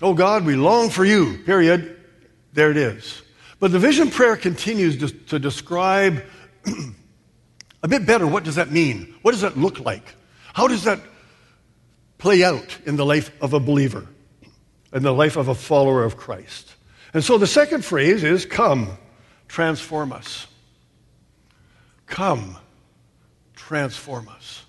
Oh 0.01 0.13
God, 0.13 0.46
we 0.46 0.55
long 0.55 0.89
for 0.89 1.05
you, 1.05 1.38
period. 1.46 2.00
There 2.53 2.72
it 2.72 2.77
is. 2.77 3.22
But 3.60 3.72
the 3.72 3.79
vision 3.79 4.10
prayer 4.10 4.36
continues 4.36 4.98
to, 4.98 5.10
to 5.27 5.38
describe 5.38 6.24
a 7.84 7.88
bit 7.88 8.08
better 8.08 8.25
what 8.25 8.43
does 8.43 8.55
that 8.55 8.72
mean? 8.72 9.13
What 9.22 9.31
does 9.31 9.41
that 9.41 9.58
look 9.58 9.79
like? 9.79 10.15
How 10.53 10.67
does 10.67 10.84
that 10.86 11.00
play 12.21 12.43
out 12.43 12.77
in 12.85 12.97
the 12.97 13.05
life 13.05 13.31
of 13.41 13.53
a 13.53 13.59
believer, 13.59 14.05
in 14.93 15.01
the 15.01 15.11
life 15.11 15.37
of 15.37 15.47
a 15.47 15.55
follower 15.55 16.03
of 16.03 16.17
Christ. 16.17 16.75
And 17.15 17.23
so 17.23 17.39
the 17.39 17.47
second 17.47 17.83
phrase 17.83 18.23
is 18.23 18.45
come, 18.45 18.95
transform 19.47 20.13
us. 20.13 20.45
Come, 22.05 22.59
transform 23.55 24.29
us. 24.29 24.63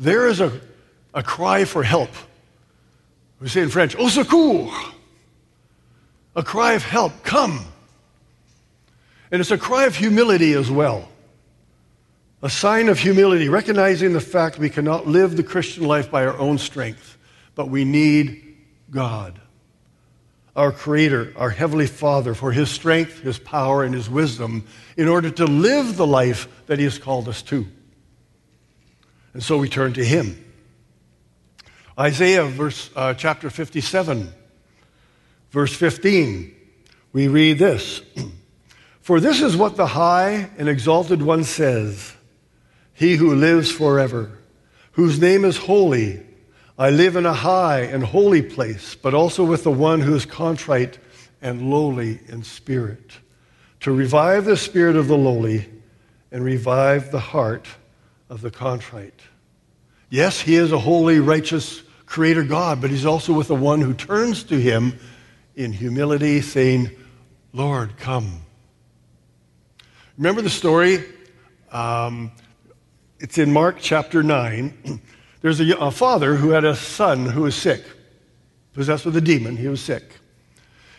There 0.00 0.26
is 0.26 0.40
a, 0.40 0.60
a 1.14 1.22
cry 1.22 1.64
for 1.64 1.84
help. 1.84 2.10
We 3.38 3.48
say 3.48 3.62
in 3.62 3.68
French, 3.68 3.94
au 3.96 4.08
secours. 4.08 4.72
A 6.34 6.42
cry 6.42 6.72
of 6.72 6.82
help, 6.82 7.22
come. 7.22 7.66
And 9.30 9.40
it's 9.40 9.52
a 9.52 9.58
cry 9.58 9.84
of 9.84 9.94
humility 9.94 10.54
as 10.54 10.68
well. 10.68 11.08
A 12.42 12.48
sign 12.48 12.88
of 12.88 12.98
humility, 12.98 13.50
recognizing 13.50 14.14
the 14.14 14.20
fact 14.20 14.58
we 14.58 14.70
cannot 14.70 15.06
live 15.06 15.36
the 15.36 15.42
Christian 15.42 15.84
life 15.84 16.10
by 16.10 16.24
our 16.24 16.38
own 16.38 16.56
strength, 16.56 17.18
but 17.54 17.68
we 17.68 17.84
need 17.84 18.56
God, 18.90 19.38
our 20.56 20.72
Creator, 20.72 21.34
our 21.36 21.50
Heavenly 21.50 21.86
Father, 21.86 22.32
for 22.34 22.50
His 22.50 22.70
strength, 22.70 23.20
His 23.20 23.38
power, 23.38 23.84
and 23.84 23.94
His 23.94 24.08
wisdom 24.08 24.66
in 24.96 25.06
order 25.06 25.30
to 25.30 25.44
live 25.44 25.98
the 25.98 26.06
life 26.06 26.48
that 26.66 26.78
He 26.78 26.84
has 26.84 26.98
called 26.98 27.28
us 27.28 27.42
to. 27.42 27.66
And 29.34 29.42
so 29.42 29.58
we 29.58 29.68
turn 29.68 29.92
to 29.92 30.04
Him. 30.04 30.42
Isaiah, 31.98 32.46
verse, 32.46 32.88
uh, 32.96 33.12
chapter 33.12 33.50
57, 33.50 34.32
verse 35.50 35.76
15, 35.76 36.56
we 37.12 37.28
read 37.28 37.58
this 37.58 38.00
For 39.02 39.20
this 39.20 39.42
is 39.42 39.58
what 39.58 39.76
the 39.76 39.88
high 39.88 40.48
and 40.56 40.70
exalted 40.70 41.20
one 41.20 41.44
says 41.44 42.14
he 43.00 43.16
who 43.16 43.34
lives 43.34 43.72
forever, 43.72 44.30
whose 44.92 45.18
name 45.18 45.46
is 45.46 45.56
holy. 45.56 46.20
I 46.78 46.90
live 46.90 47.16
in 47.16 47.24
a 47.24 47.32
high 47.32 47.80
and 47.80 48.04
holy 48.04 48.42
place, 48.42 48.94
but 48.94 49.14
also 49.14 49.42
with 49.42 49.64
the 49.64 49.70
one 49.70 50.02
who 50.02 50.14
is 50.14 50.26
contrite 50.26 50.98
and 51.40 51.70
lowly 51.70 52.20
in 52.28 52.42
spirit, 52.42 53.12
to 53.80 53.90
revive 53.90 54.44
the 54.44 54.54
spirit 54.54 54.96
of 54.96 55.08
the 55.08 55.16
lowly 55.16 55.66
and 56.30 56.44
revive 56.44 57.10
the 57.10 57.20
heart 57.20 57.66
of 58.28 58.42
the 58.42 58.50
contrite. 58.50 59.22
Yes, 60.10 60.38
he 60.38 60.56
is 60.56 60.70
a 60.70 60.78
holy, 60.78 61.20
righteous 61.20 61.82
creator 62.04 62.44
God, 62.44 62.82
but 62.82 62.90
he's 62.90 63.06
also 63.06 63.32
with 63.32 63.48
the 63.48 63.54
one 63.54 63.80
who 63.80 63.94
turns 63.94 64.44
to 64.44 64.60
him 64.60 64.98
in 65.56 65.72
humility, 65.72 66.42
saying, 66.42 66.90
Lord, 67.54 67.96
come. 67.96 68.42
Remember 70.18 70.42
the 70.42 70.50
story? 70.50 71.02
Um, 71.72 72.32
it's 73.20 73.36
in 73.36 73.52
Mark 73.52 73.76
chapter 73.78 74.22
9. 74.22 75.00
There's 75.42 75.60
a, 75.60 75.76
a 75.76 75.90
father 75.90 76.34
who 76.36 76.50
had 76.50 76.64
a 76.64 76.74
son 76.74 77.26
who 77.26 77.42
was 77.42 77.54
sick, 77.54 77.84
possessed 78.72 79.04
with 79.04 79.16
a 79.16 79.20
demon. 79.20 79.56
He 79.56 79.68
was 79.68 79.82
sick. 79.82 80.04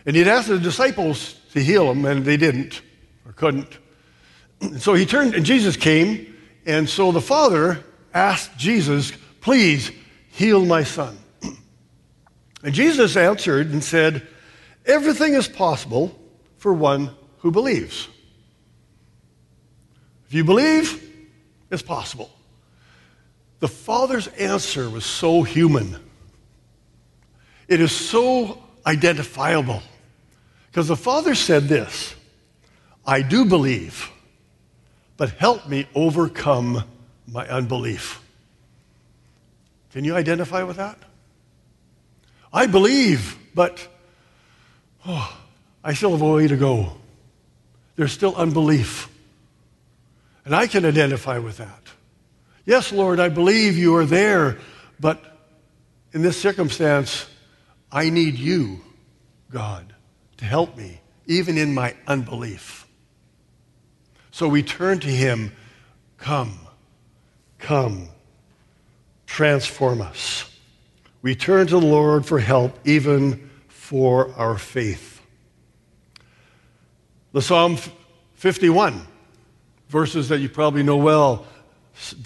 And 0.06 0.16
he'd 0.16 0.28
asked 0.28 0.48
the 0.48 0.60
disciples 0.60 1.34
to 1.54 1.64
heal 1.64 1.92
him, 1.92 2.06
and 2.06 2.24
they 2.24 2.38
didn't 2.38 2.82
or 3.26 3.34
couldn't. 3.34 3.78
So 4.78 4.94
he 4.94 5.08
turned, 5.08 5.34
and 5.34 5.44
Jesus 5.44 5.76
came, 5.76 6.38
and 6.68 6.88
so 6.88 7.12
the 7.12 7.20
father 7.20 7.84
asked 8.14 8.56
Jesus, 8.60 9.12
Please 9.40 9.92
heal 10.30 10.64
my 10.66 10.84
son. 10.84 11.18
And 12.64 12.76
Jesus 12.76 13.18
answered 13.18 13.72
and 13.72 13.84
said, 13.84 14.28
Everything 14.86 15.34
is 15.34 15.48
possible 15.48 16.16
for 16.58 16.72
one 16.72 17.10
who 17.40 17.50
believes. 17.50 18.08
If 20.28 20.36
you 20.36 20.44
believe, 20.44 21.11
as 21.72 21.82
possible. 21.82 22.30
The 23.60 23.68
Father's 23.68 24.28
answer 24.28 24.90
was 24.90 25.06
so 25.06 25.44
human. 25.44 25.98
It 27.68 27.80
is 27.80 27.92
so 27.92 28.62
identifiable. 28.86 29.82
Because 30.68 30.88
the 30.88 30.96
Father 30.96 31.36
said 31.36 31.64
this 31.64 32.16
I 33.06 33.22
do 33.22 33.46
believe, 33.46 34.10
but 35.18 35.32
help 35.32 35.68
me 35.68 35.88
overcome 35.96 36.84
my 37.28 37.48
unbelief. 37.48 38.22
Can 39.92 40.06
you 40.06 40.16
identify 40.16 40.64
with 40.64 40.78
that? 40.78 40.98
I 42.54 42.68
believe, 42.68 43.38
but 43.54 43.88
oh, 45.06 45.38
I 45.84 45.94
still 45.94 46.12
have 46.12 46.22
a 46.22 46.32
way 46.32 46.48
to 46.48 46.58
go. 46.58 46.94
There's 47.96 48.12
still 48.12 48.36
unbelief. 48.36 49.11
And 50.46 50.56
I 50.56 50.68
can 50.68 50.86
identify 50.86 51.38
with 51.38 51.58
that. 51.58 51.82
Yes, 52.66 52.92
Lord, 52.92 53.20
I 53.20 53.30
believe 53.30 53.78
you 53.78 53.96
are 53.96 54.06
there, 54.06 54.60
but 55.00 55.24
in 56.14 56.22
this 56.22 56.40
circumstance, 56.40 57.28
I 57.92 58.10
need 58.10 58.36
you, 58.36 58.82
God, 59.52 59.94
to 60.38 60.46
help 60.46 60.78
me, 60.78 61.02
even 61.26 61.58
in 61.58 61.74
my 61.74 61.96
unbelief. 62.08 62.88
So 64.32 64.48
we 64.48 64.64
turn 64.64 65.00
to 65.02 65.08
him 65.08 65.52
Come, 66.18 66.60
come, 67.58 68.10
transform 69.26 70.02
us. 70.02 70.56
We 71.24 71.34
turn 71.34 71.66
to 71.68 71.80
the 71.80 71.86
Lord 71.86 72.28
for 72.28 72.38
help, 72.38 72.78
even 72.86 73.50
for 73.68 74.32
our 74.36 74.60
faith. 74.60 75.20
The 77.34 77.42
Psalm 77.42 77.78
51 78.36 79.08
verses 79.92 80.30
that 80.30 80.40
you 80.40 80.48
probably 80.48 80.84
know 80.84 80.96
well. 80.96 81.46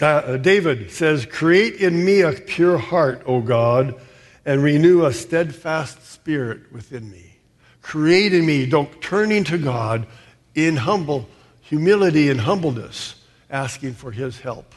Uh, 0.00 0.36
David 0.36 0.92
says, 0.92 1.26
Create 1.26 1.74
in 1.74 2.04
me 2.04 2.20
a 2.20 2.32
pure 2.32 2.78
heart, 2.78 3.22
O 3.26 3.40
God, 3.40 4.00
and 4.44 4.62
renew 4.62 5.04
a 5.04 5.12
steadfast 5.12 6.06
spirit 6.06 6.72
within 6.72 7.10
me. 7.10 7.36
Create 7.82 8.32
in 8.32 8.46
me, 8.46 8.66
don't, 8.66 9.00
turning 9.02 9.42
to 9.44 9.58
God 9.58 10.06
in 10.54 10.76
humble 10.76 11.28
humility 11.60 12.30
and 12.30 12.40
humbleness, 12.40 13.16
asking 13.50 13.94
for 13.94 14.12
his 14.12 14.38
help, 14.38 14.72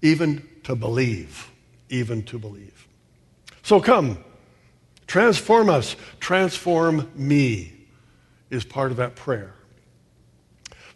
even 0.00 0.48
to 0.62 0.76
believe, 0.76 1.50
even 1.88 2.22
to 2.22 2.38
believe. 2.38 2.86
So 3.62 3.80
come, 3.80 4.22
transform 5.08 5.68
us, 5.68 5.96
transform 6.20 7.10
me 7.16 7.72
is 8.50 8.64
part 8.64 8.92
of 8.92 8.98
that 8.98 9.16
prayer. 9.16 9.52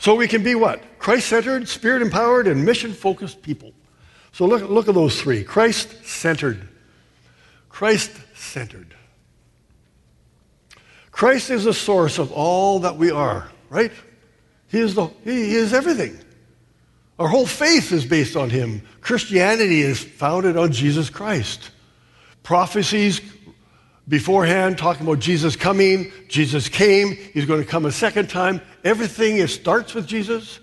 So 0.04 0.14
we 0.14 0.28
can 0.28 0.42
be 0.42 0.54
what? 0.54 0.98
Christ 0.98 1.28
centered, 1.28 1.66
spirit 1.66 2.02
empowered, 2.02 2.46
and 2.46 2.62
mission 2.62 2.92
focused 2.92 3.40
people. 3.40 3.72
So 4.32 4.44
look, 4.44 4.68
look 4.68 4.86
at 4.86 4.94
those 4.94 5.18
three 5.18 5.42
Christ 5.42 6.04
centered. 6.04 6.68
Christ 7.70 8.10
centered. 8.34 8.94
Christ 11.10 11.48
is 11.48 11.64
the 11.64 11.72
source 11.72 12.18
of 12.18 12.32
all 12.32 12.80
that 12.80 12.98
we 12.98 13.10
are, 13.10 13.50
right? 13.70 13.92
He 14.68 14.80
is, 14.80 14.94
the, 14.94 15.06
he 15.24 15.54
is 15.54 15.72
everything. 15.72 16.18
Our 17.18 17.28
whole 17.28 17.46
faith 17.46 17.90
is 17.90 18.04
based 18.04 18.36
on 18.36 18.50
Him. 18.50 18.82
Christianity 19.00 19.80
is 19.80 20.04
founded 20.04 20.58
on 20.58 20.70
Jesus 20.70 21.08
Christ. 21.08 21.70
Prophecies 22.42 23.22
beforehand 24.08 24.78
talking 24.78 25.06
about 25.06 25.18
Jesus 25.18 25.56
coming. 25.56 26.12
Jesus 26.28 26.68
came. 26.68 27.12
He's 27.12 27.46
going 27.46 27.62
to 27.62 27.68
come 27.68 27.86
a 27.86 27.92
second 27.92 28.28
time. 28.28 28.60
Everything 28.84 29.38
is, 29.38 29.54
starts 29.54 29.94
with 29.94 30.06
Jesus, 30.06 30.60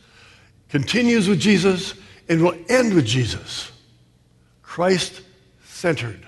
continues 0.70 1.28
with 1.28 1.40
Jesus, 1.40 1.96
and 2.30 2.44
will 2.44 2.56
end 2.70 2.94
with 2.94 3.06
Jesus. 3.06 3.72
Christ 4.62 5.22
centered. 5.66 6.28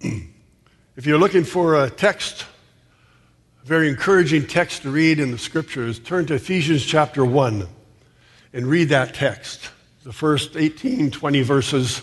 if 0.00 1.06
you're 1.06 1.18
looking 1.18 1.44
for 1.44 1.82
a 1.82 1.90
text, 1.90 2.44
a 3.62 3.66
very 3.66 3.88
encouraging 3.88 4.46
text 4.46 4.82
to 4.82 4.90
read 4.90 5.18
in 5.18 5.30
the 5.30 5.38
scriptures, 5.38 5.98
turn 5.98 6.26
to 6.26 6.34
Ephesians 6.34 6.84
chapter 6.84 7.24
1 7.24 7.66
and 8.52 8.66
read 8.66 8.90
that 8.90 9.14
text 9.14 9.70
the 10.04 10.12
first 10.12 10.54
18, 10.54 11.10
20 11.10 11.42
verses. 11.42 12.02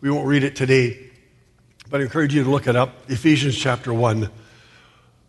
We 0.00 0.10
won't 0.10 0.26
read 0.26 0.42
it 0.42 0.56
today, 0.56 1.10
but 1.90 2.00
I 2.00 2.04
encourage 2.04 2.34
you 2.34 2.42
to 2.44 2.50
look 2.50 2.66
it 2.66 2.76
up. 2.76 3.10
Ephesians 3.10 3.56
chapter 3.56 3.92
1. 3.92 4.30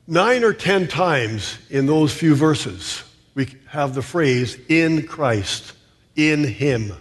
Nine 0.08 0.44
or 0.46 0.54
ten 0.54 0.88
times 0.88 1.58
in 1.70 1.86
those 1.86 2.14
few 2.14 2.34
verses, 2.34 3.04
we 3.36 3.48
have 3.68 3.94
the 3.94 4.02
phrase, 4.02 4.58
in 4.70 5.06
Christ, 5.06 5.74
in 6.16 6.46
Him. 6.46 6.94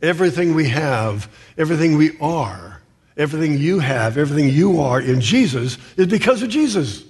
Everything 0.00 0.54
we 0.54 0.68
have, 0.70 1.30
everything 1.58 1.96
we 1.96 2.18
are, 2.18 2.80
everything 3.18 3.58
you 3.58 3.80
have, 3.80 4.16
everything 4.16 4.48
you 4.48 4.80
are 4.80 5.00
in 5.00 5.20
Jesus 5.20 5.76
is 5.96 6.06
because 6.06 6.42
of 6.42 6.48
Jesus. 6.48 7.04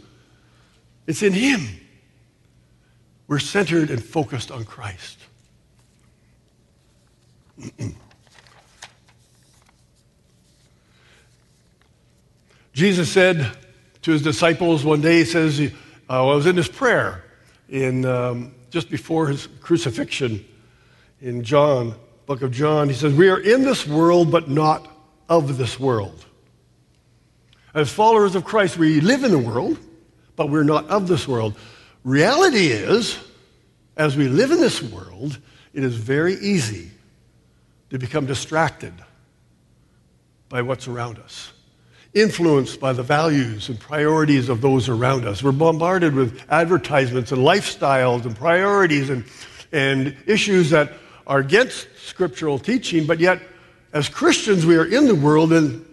It's 1.06 1.22
in 1.22 1.32
Him. 1.32 1.60
We're 3.28 3.38
centered 3.38 3.90
and 3.90 4.04
focused 4.04 4.50
on 4.50 4.64
Christ. 4.64 5.18
Jesus 12.72 13.10
said 13.10 13.56
to 14.02 14.10
his 14.10 14.22
disciples 14.22 14.84
one 14.84 15.00
day, 15.00 15.18
he 15.18 15.24
says, 15.24 15.60
uh, 15.60 15.70
I 16.08 16.34
was 16.34 16.46
in 16.46 16.56
his 16.56 16.68
prayer 16.68 17.24
in, 17.68 18.04
um, 18.04 18.54
just 18.70 18.90
before 18.90 19.28
his 19.28 19.48
crucifixion 19.60 20.44
in 21.20 21.42
John 21.42 21.94
book 22.26 22.42
of 22.42 22.50
John. 22.50 22.88
He 22.88 22.94
says, 22.94 23.12
We 23.12 23.28
are 23.28 23.38
in 23.38 23.62
this 23.62 23.86
world, 23.86 24.30
but 24.30 24.48
not 24.48 24.88
of 25.28 25.58
this 25.58 25.78
world. 25.78 26.24
As 27.74 27.90
followers 27.90 28.34
of 28.34 28.44
Christ, 28.44 28.76
we 28.78 29.00
live 29.00 29.24
in 29.24 29.30
the 29.30 29.38
world, 29.38 29.78
but 30.36 30.48
we're 30.48 30.62
not 30.62 30.86
of 30.88 31.08
this 31.08 31.26
world. 31.26 31.54
Reality 32.04 32.66
is, 32.66 33.18
as 33.96 34.16
we 34.16 34.28
live 34.28 34.50
in 34.50 34.60
this 34.60 34.82
world, 34.82 35.38
it 35.72 35.82
is 35.82 35.96
very 35.96 36.34
easy 36.34 36.90
to 37.94 37.98
become 38.00 38.26
distracted 38.26 38.92
by 40.48 40.62
what's 40.62 40.88
around 40.88 41.16
us, 41.16 41.52
influenced 42.12 42.80
by 42.80 42.92
the 42.92 43.04
values 43.04 43.68
and 43.68 43.78
priorities 43.78 44.48
of 44.48 44.60
those 44.60 44.88
around 44.88 45.24
us. 45.24 45.44
We're 45.44 45.52
bombarded 45.52 46.12
with 46.12 46.42
advertisements 46.50 47.30
and 47.30 47.40
lifestyles 47.42 48.24
and 48.24 48.34
priorities 48.34 49.10
and, 49.10 49.24
and 49.70 50.16
issues 50.26 50.70
that 50.70 50.92
are 51.28 51.38
against 51.38 51.86
scriptural 51.96 52.58
teaching, 52.58 53.06
but 53.06 53.20
yet, 53.20 53.40
as 53.92 54.08
Christians, 54.08 54.66
we 54.66 54.74
are 54.74 54.86
in 54.86 55.06
the 55.06 55.14
world 55.14 55.52
and 55.52 55.86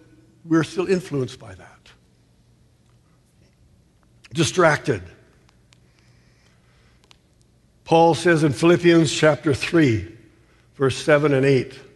we're 0.43 0.63
still 0.63 0.88
influenced 0.88 1.38
by 1.38 1.53
that. 1.53 1.91
Distracted. 4.34 5.03
Paul 7.84 8.15
says 8.15 8.43
in 8.43 8.53
Philippians 8.53 9.13
chapter 9.13 9.53
3, 9.53 10.17
verse 10.74 10.98
7 10.98 11.36
and 11.36 11.46
8, 11.46 11.91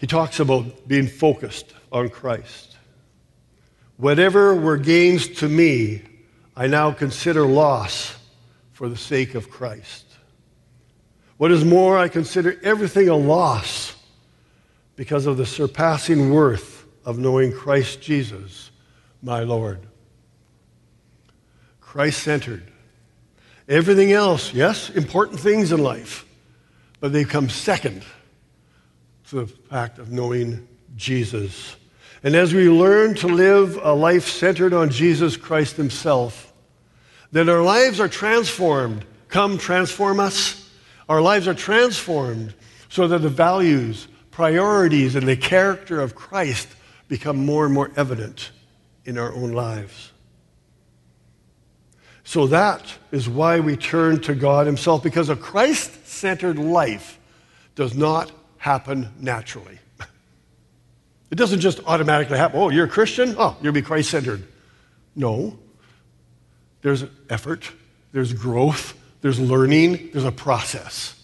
he 0.00 0.06
talks 0.06 0.40
about 0.40 0.88
being 0.88 1.06
focused 1.06 1.74
on 1.92 2.08
Christ. 2.08 2.76
Whatever 3.98 4.54
were 4.54 4.78
gains 4.78 5.28
to 5.40 5.48
me, 5.48 6.02
I 6.56 6.68
now 6.68 6.90
consider 6.90 7.46
loss 7.46 8.16
for 8.72 8.88
the 8.88 8.96
sake 8.96 9.34
of 9.34 9.50
Christ. 9.50 10.06
What 11.36 11.52
is 11.52 11.66
more, 11.66 11.98
I 11.98 12.08
consider 12.08 12.58
everything 12.62 13.10
a 13.10 13.16
loss 13.16 13.94
because 14.96 15.26
of 15.26 15.36
the 15.36 15.44
surpassing 15.44 16.30
worth 16.30 16.86
of 17.04 17.18
knowing 17.18 17.52
Christ 17.52 18.00
Jesus, 18.00 18.70
my 19.22 19.40
Lord. 19.40 19.80
Christ 21.82 22.22
centered. 22.22 22.70
Everything 23.68 24.12
else, 24.12 24.54
yes, 24.54 24.88
important 24.88 25.40
things 25.40 25.72
in 25.72 25.82
life, 25.82 26.24
but 27.00 27.12
they 27.12 27.24
come 27.24 27.50
second 27.50 28.02
the 29.30 29.46
fact 29.46 29.98
of 29.98 30.10
knowing 30.10 30.66
Jesus. 30.96 31.76
And 32.22 32.34
as 32.34 32.52
we 32.52 32.68
learn 32.68 33.14
to 33.16 33.26
live 33.26 33.78
a 33.82 33.92
life 33.92 34.28
centered 34.28 34.72
on 34.74 34.90
Jesus 34.90 35.36
Christ 35.36 35.76
Himself, 35.76 36.52
then 37.32 37.48
our 37.48 37.62
lives 37.62 38.00
are 38.00 38.08
transformed. 38.08 39.04
Come 39.28 39.58
transform 39.58 40.20
us 40.20 40.60
our 41.10 41.20
lives 41.20 41.48
are 41.48 41.54
transformed 41.54 42.54
so 42.88 43.08
that 43.08 43.18
the 43.18 43.28
values, 43.28 44.06
priorities, 44.30 45.16
and 45.16 45.26
the 45.26 45.36
character 45.36 46.00
of 46.00 46.14
Christ 46.14 46.68
become 47.08 47.44
more 47.44 47.64
and 47.64 47.74
more 47.74 47.90
evident 47.96 48.52
in 49.04 49.18
our 49.18 49.34
own 49.34 49.50
lives. 49.50 50.12
So 52.22 52.46
that 52.46 52.94
is 53.10 53.28
why 53.28 53.58
we 53.58 53.76
turn 53.76 54.20
to 54.20 54.36
God 54.36 54.66
Himself, 54.68 55.02
because 55.02 55.28
a 55.28 55.34
Christ 55.34 56.06
centered 56.06 56.60
life 56.60 57.18
does 57.74 57.96
not 57.96 58.30
happen 58.60 59.08
naturally. 59.18 59.78
It 61.30 61.36
doesn't 61.36 61.60
just 61.60 61.80
automatically 61.86 62.36
happen. 62.36 62.60
Oh, 62.60 62.68
you're 62.68 62.84
a 62.84 62.88
Christian? 62.88 63.34
Oh, 63.38 63.56
you'll 63.62 63.72
be 63.72 63.82
Christ 63.82 64.10
centered. 64.10 64.46
No. 65.16 65.58
There's 66.82 67.04
effort, 67.30 67.70
there's 68.12 68.32
growth, 68.32 68.98
there's 69.22 69.40
learning, 69.40 70.10
there's 70.12 70.24
a 70.24 70.32
process. 70.32 71.14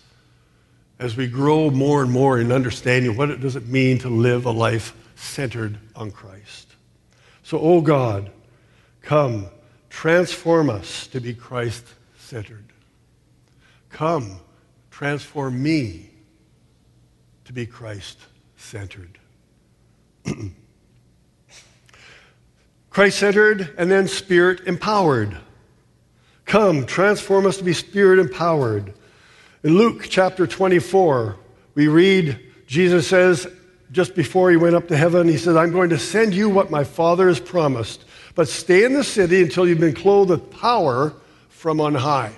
As 0.99 1.17
we 1.17 1.27
grow 1.27 1.71
more 1.71 2.03
and 2.03 2.11
more 2.11 2.41
in 2.41 2.53
understanding 2.53 3.17
what 3.17 3.31
it 3.31 3.41
does 3.41 3.55
it 3.55 3.67
mean 3.67 3.99
to 3.99 4.09
live 4.09 4.47
a 4.47 4.51
life 4.51 4.97
centered 5.17 5.79
on 5.95 6.13
Christ. 6.13 6.75
So, 7.43 7.59
oh 7.59 7.83
God, 7.83 8.31
come, 9.03 9.47
transform 9.91 10.71
us 10.71 11.07
to 11.09 11.21
be 11.21 11.35
Christ 11.35 11.85
centered. 12.17 12.65
Come, 13.91 14.41
transform 14.91 15.63
me 15.63 16.11
to 17.47 17.53
be 17.53 17.65
Christ 17.65 18.19
centered. 18.57 19.19
Christ 22.91 23.19
centered 23.21 23.73
and 23.79 23.91
then 23.91 24.09
spirit 24.09 24.67
empowered. 24.67 25.37
Come, 26.45 26.87
transform 26.87 27.47
us 27.47 27.57
to 27.59 27.65
be 27.65 27.73
spirit 27.73 28.19
empowered. 28.19 28.95
In 29.63 29.77
Luke 29.77 30.07
chapter 30.09 30.47
24, 30.47 31.37
we 31.75 31.87
read, 31.87 32.39
Jesus 32.67 33.07
says, 33.07 33.47
just 33.93 34.17
before 34.17 34.51
he 34.51 34.57
went 34.57 34.75
up 34.75 34.89
to 34.89 34.97
heaven, 34.97 35.29
he 35.29 35.39
said, 35.39 35.57
I'm 35.57 35.71
going 35.71 35.91
to 35.91 35.99
send 35.99 36.35
you 36.35 36.49
what 36.49 36.73
my 36.73 36.83
Father 36.83 37.29
has 37.29 37.39
promised, 37.39 38.05
but 38.35 38.49
stay 38.49 38.85
in 38.85 38.93
the 38.93 39.05
city 39.05 39.41
until 39.43 39.69
you've 39.69 39.79
been 39.79 39.95
clothed 39.95 40.31
with 40.31 40.51
power 40.51 41.15
from 41.49 41.81
on 41.81 41.95
high. 41.95 42.33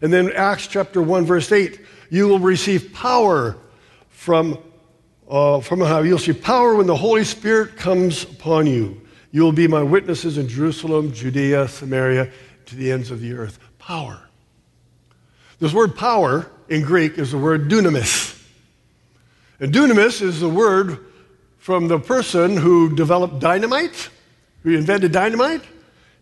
And 0.00 0.12
then 0.12 0.30
Acts 0.32 0.68
chapter 0.68 1.02
1, 1.02 1.24
verse 1.24 1.50
8, 1.50 1.80
you 2.10 2.28
will 2.28 2.38
receive 2.38 2.92
power 2.92 3.56
from, 4.18 4.58
uh, 5.30 5.60
from 5.60 5.80
high. 5.80 6.00
You'll 6.00 6.18
see 6.18 6.32
power 6.32 6.74
when 6.74 6.88
the 6.88 6.96
Holy 6.96 7.22
Spirit 7.22 7.76
comes 7.76 8.24
upon 8.24 8.66
you. 8.66 9.00
You 9.30 9.42
will 9.42 9.52
be 9.52 9.68
my 9.68 9.82
witnesses 9.82 10.38
in 10.38 10.48
Jerusalem, 10.48 11.12
Judea, 11.12 11.68
Samaria, 11.68 12.28
to 12.66 12.76
the 12.76 12.90
ends 12.90 13.12
of 13.12 13.20
the 13.20 13.32
earth. 13.34 13.60
Power. 13.78 14.20
This 15.60 15.72
word 15.72 15.94
power 15.94 16.50
in 16.68 16.82
Greek 16.82 17.16
is 17.16 17.30
the 17.30 17.38
word 17.38 17.70
dunamis. 17.70 18.44
And 19.60 19.72
dunamis 19.72 20.20
is 20.20 20.40
the 20.40 20.48
word 20.48 20.98
from 21.58 21.86
the 21.86 22.00
person 22.00 22.56
who 22.56 22.96
developed 22.96 23.38
dynamite, 23.38 24.10
who 24.64 24.76
invented 24.76 25.12
dynamite. 25.12 25.62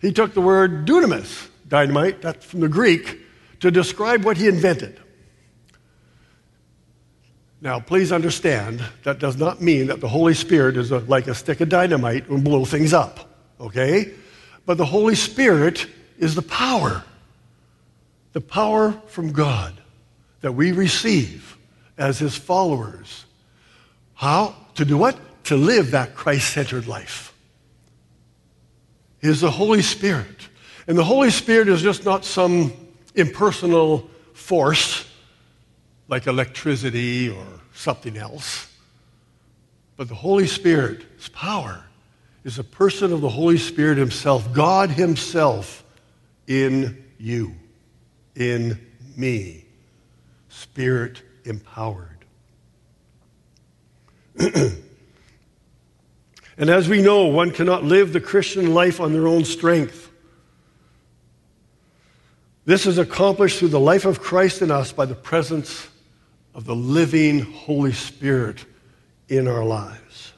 He 0.02 0.12
took 0.12 0.34
the 0.34 0.42
word 0.42 0.86
dunamis, 0.86 1.48
dynamite, 1.66 2.20
that's 2.20 2.44
from 2.44 2.60
the 2.60 2.68
Greek, 2.68 3.20
to 3.60 3.70
describe 3.70 4.22
what 4.22 4.36
he 4.36 4.48
invented. 4.48 5.00
Now, 7.66 7.80
please 7.80 8.12
understand, 8.12 8.80
that 9.02 9.18
does 9.18 9.36
not 9.36 9.60
mean 9.60 9.88
that 9.88 10.00
the 10.00 10.06
Holy 10.06 10.34
Spirit 10.34 10.76
is 10.76 10.92
a, 10.92 11.00
like 11.00 11.26
a 11.26 11.34
stick 11.34 11.60
of 11.60 11.68
dynamite 11.68 12.28
and 12.28 12.44
blow 12.44 12.64
things 12.64 12.92
up, 12.92 13.28
okay? 13.60 14.12
But 14.66 14.78
the 14.78 14.84
Holy 14.84 15.16
Spirit 15.16 15.88
is 16.16 16.36
the 16.36 16.42
power, 16.42 17.02
the 18.34 18.40
power 18.40 18.92
from 19.08 19.32
God 19.32 19.74
that 20.42 20.52
we 20.52 20.70
receive 20.70 21.58
as 21.98 22.20
His 22.20 22.36
followers. 22.36 23.24
How? 24.14 24.54
To 24.76 24.84
do 24.84 24.96
what? 24.96 25.18
To 25.46 25.56
live 25.56 25.90
that 25.90 26.14
Christ 26.14 26.54
centered 26.54 26.86
life. 26.86 27.34
Is 29.22 29.40
the 29.40 29.50
Holy 29.50 29.82
Spirit. 29.82 30.50
And 30.86 30.96
the 30.96 31.02
Holy 31.02 31.30
Spirit 31.30 31.66
is 31.66 31.82
just 31.82 32.04
not 32.04 32.24
some 32.24 32.72
impersonal 33.16 34.08
force 34.34 35.05
like 36.08 36.26
electricity 36.26 37.28
or 37.28 37.46
something 37.74 38.16
else. 38.16 38.72
But 39.96 40.08
the 40.08 40.14
Holy 40.14 40.46
Spirit's 40.46 41.28
power 41.28 41.84
is 42.44 42.58
a 42.58 42.64
person 42.64 43.12
of 43.12 43.20
the 43.20 43.28
Holy 43.28 43.58
Spirit 43.58 43.98
Himself, 43.98 44.52
God 44.52 44.90
Himself 44.90 45.84
in 46.46 47.04
you, 47.18 47.54
in 48.34 48.78
me, 49.16 49.64
spirit 50.48 51.22
empowered. 51.44 52.10
and 54.38 54.80
as 56.58 56.88
we 56.88 57.02
know, 57.02 57.26
one 57.26 57.50
cannot 57.50 57.84
live 57.84 58.12
the 58.12 58.20
Christian 58.20 58.74
life 58.74 59.00
on 59.00 59.12
their 59.12 59.26
own 59.26 59.44
strength. 59.44 60.10
This 62.66 62.86
is 62.86 62.98
accomplished 62.98 63.58
through 63.58 63.68
the 63.68 63.80
life 63.80 64.04
of 64.04 64.20
Christ 64.20 64.60
in 64.60 64.70
us 64.70 64.92
by 64.92 65.06
the 65.06 65.14
presence 65.14 65.88
of 66.56 66.64
the 66.64 66.74
living 66.74 67.38
Holy 67.40 67.92
Spirit 67.92 68.64
in 69.28 69.46
our 69.46 69.64
lives. 69.64 70.32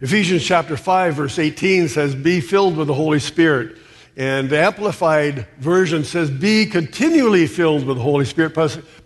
Ephesians 0.00 0.42
chapter 0.42 0.78
5 0.78 1.14
verse 1.14 1.38
18 1.38 1.88
says 1.88 2.14
be 2.14 2.40
filled 2.40 2.78
with 2.78 2.86
the 2.86 2.94
Holy 2.94 3.18
Spirit 3.18 3.76
and 4.16 4.48
the 4.48 4.60
Amplified 4.60 5.48
Version 5.58 6.04
says, 6.04 6.30
be 6.30 6.66
continually 6.66 7.48
filled 7.48 7.84
with 7.84 7.96
the 7.96 8.02
Holy 8.02 8.24
Spirit, 8.24 8.54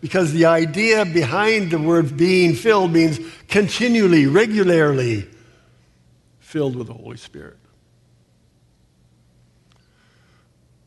because 0.01 0.33
the 0.33 0.45
idea 0.45 1.07
behind 1.07 1.71
the 1.71 1.79
word 1.79 2.15
being 2.17 2.55
filled 2.55 2.93
means 2.93 3.19
continually, 3.49 4.27
regularly 4.27 5.27
filled 6.41 6.77
with 6.77 6.89
the 6.89 6.93
Holy 6.93 7.17
Spirit. 7.17 7.57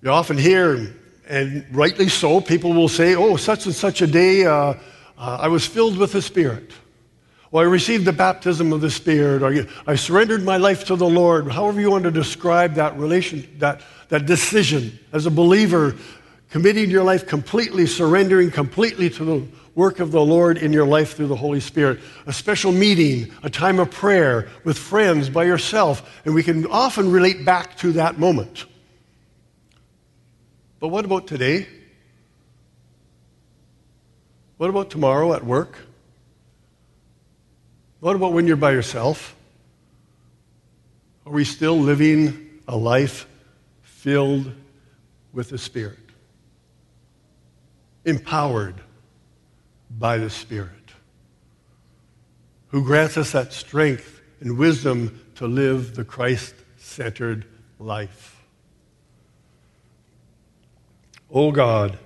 You 0.04 0.12
often 0.12 0.38
hear, 0.38 0.93
and 1.31 1.65
rightly 1.71 2.09
so, 2.09 2.41
people 2.41 2.73
will 2.73 2.89
say, 2.89 3.15
oh, 3.15 3.37
such 3.37 3.65
and 3.65 3.73
such 3.73 4.01
a 4.01 4.07
day, 4.07 4.45
uh, 4.45 4.51
uh, 4.53 4.75
I 5.17 5.47
was 5.47 5.65
filled 5.65 5.97
with 5.97 6.11
the 6.11 6.21
Spirit. 6.21 6.71
Or 7.51 7.61
I 7.61 7.65
received 7.65 8.05
the 8.05 8.13
baptism 8.13 8.73
of 8.73 8.81
the 8.81 8.91
Spirit, 8.91 9.41
or 9.41 9.65
I 9.87 9.95
surrendered 9.95 10.43
my 10.43 10.57
life 10.57 10.85
to 10.85 10.95
the 10.95 11.07
Lord. 11.07 11.49
However, 11.49 11.79
you 11.79 11.89
want 11.89 12.03
to 12.03 12.11
describe 12.11 12.75
that 12.75 12.97
relation, 12.97 13.47
that 13.59 13.81
that 14.09 14.25
decision 14.25 14.99
as 15.13 15.25
a 15.25 15.31
believer, 15.31 15.95
committing 16.49 16.89
your 16.89 17.03
life 17.03 17.25
completely, 17.25 17.85
surrendering 17.85 18.51
completely 18.51 19.09
to 19.11 19.23
the 19.23 19.47
work 19.73 20.01
of 20.01 20.11
the 20.11 20.21
Lord 20.21 20.57
in 20.57 20.73
your 20.73 20.85
life 20.85 21.15
through 21.15 21.27
the 21.27 21.35
Holy 21.35 21.61
Spirit. 21.61 22.01
A 22.27 22.33
special 22.33 22.73
meeting, 22.73 23.31
a 23.41 23.49
time 23.49 23.79
of 23.79 23.89
prayer 23.89 24.49
with 24.65 24.77
friends, 24.77 25.29
by 25.29 25.45
yourself, 25.45 26.21
and 26.25 26.35
we 26.35 26.43
can 26.43 26.67
often 26.67 27.09
relate 27.09 27.45
back 27.45 27.77
to 27.77 27.93
that 27.93 28.19
moment. 28.19 28.65
But 30.81 30.87
what 30.87 31.05
about 31.05 31.27
today? 31.27 31.67
What 34.57 34.71
about 34.71 34.89
tomorrow 34.89 35.33
at 35.33 35.45
work? 35.45 35.77
What 37.99 38.15
about 38.15 38.33
when 38.33 38.47
you're 38.47 38.57
by 38.57 38.71
yourself? 38.71 39.35
Are 41.23 41.31
we 41.31 41.45
still 41.45 41.79
living 41.79 42.61
a 42.67 42.75
life 42.75 43.27
filled 43.83 44.51
with 45.31 45.51
the 45.51 45.59
Spirit? 45.59 45.99
Empowered 48.03 48.81
by 49.91 50.17
the 50.17 50.31
Spirit, 50.31 50.93
who 52.69 52.83
grants 52.83 53.17
us 53.17 53.33
that 53.33 53.53
strength 53.53 54.19
and 54.39 54.57
wisdom 54.57 55.21
to 55.35 55.45
live 55.45 55.93
the 55.93 56.03
Christ 56.03 56.55
centered 56.77 57.45
life. 57.77 58.40
Oh 61.31 61.51
God, 61.51 61.97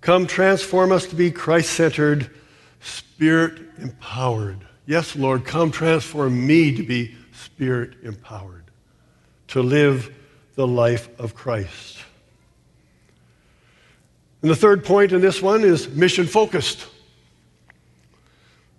come 0.00 0.26
transform 0.26 0.90
us 0.90 1.06
to 1.06 1.14
be 1.14 1.30
Christ 1.30 1.70
centered, 1.70 2.30
Spirit 2.80 3.60
empowered. 3.78 4.66
Yes, 4.86 5.14
Lord, 5.14 5.44
come 5.44 5.70
transform 5.70 6.46
me 6.46 6.74
to 6.74 6.82
be 6.82 7.14
Spirit 7.32 7.94
empowered, 8.02 8.64
to 9.48 9.62
live 9.62 10.12
the 10.56 10.66
life 10.66 11.08
of 11.20 11.34
Christ. 11.34 11.98
And 14.42 14.50
the 14.50 14.56
third 14.56 14.84
point 14.84 15.12
in 15.12 15.20
this 15.20 15.40
one 15.40 15.62
is 15.62 15.88
mission 15.88 16.26
focused. 16.26 16.86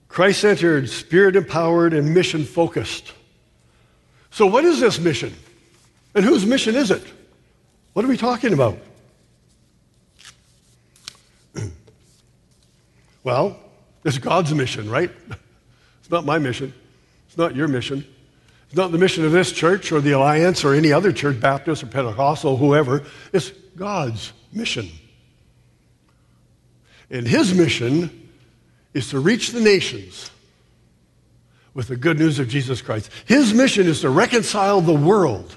Christ 0.07 0.41
centered, 0.41 0.89
spirit 0.89 1.37
empowered, 1.37 1.93
and 1.93 2.13
mission 2.13 2.43
focused. 2.43 3.13
So, 4.31 4.45
what 4.45 4.65
is 4.65 4.79
this 4.79 4.99
mission? 4.99 5.33
And 6.15 6.25
whose 6.25 6.45
mission 6.45 6.75
is 6.75 6.91
it? 6.91 7.03
What 7.93 8.03
are 8.03 8.09
we 8.09 8.17
talking 8.17 8.51
about? 8.51 8.77
Well, 13.23 13.59
it's 14.03 14.17
God's 14.17 14.53
mission, 14.53 14.89
right? 14.89 15.11
It's 15.99 16.09
not 16.09 16.25
my 16.25 16.39
mission. 16.39 16.73
It's 17.27 17.37
not 17.37 17.55
your 17.55 17.67
mission. 17.67 18.05
It's 18.67 18.75
not 18.75 18.91
the 18.91 18.97
mission 18.97 19.25
of 19.25 19.31
this 19.31 19.51
church 19.51 19.91
or 19.91 20.01
the 20.01 20.11
Alliance 20.11 20.63
or 20.63 20.73
any 20.73 20.91
other 20.91 21.11
church, 21.11 21.39
Baptist 21.39 21.83
or 21.83 21.87
Pentecostal, 21.87 22.57
whoever. 22.57 23.03
It's 23.33 23.51
God's 23.75 24.33
mission. 24.51 24.89
And 27.09 27.27
his 27.27 27.53
mission 27.53 28.29
is 28.93 29.09
to 29.09 29.19
reach 29.19 29.51
the 29.51 29.59
nations 29.59 30.31
with 31.73 31.87
the 31.87 31.95
good 31.95 32.19
news 32.19 32.39
of 32.39 32.47
Jesus 32.47 32.81
Christ. 32.81 33.09
His 33.25 33.53
mission 33.53 33.87
is 33.87 34.01
to 34.01 34.09
reconcile 34.09 34.81
the 34.81 34.93
world 34.93 35.55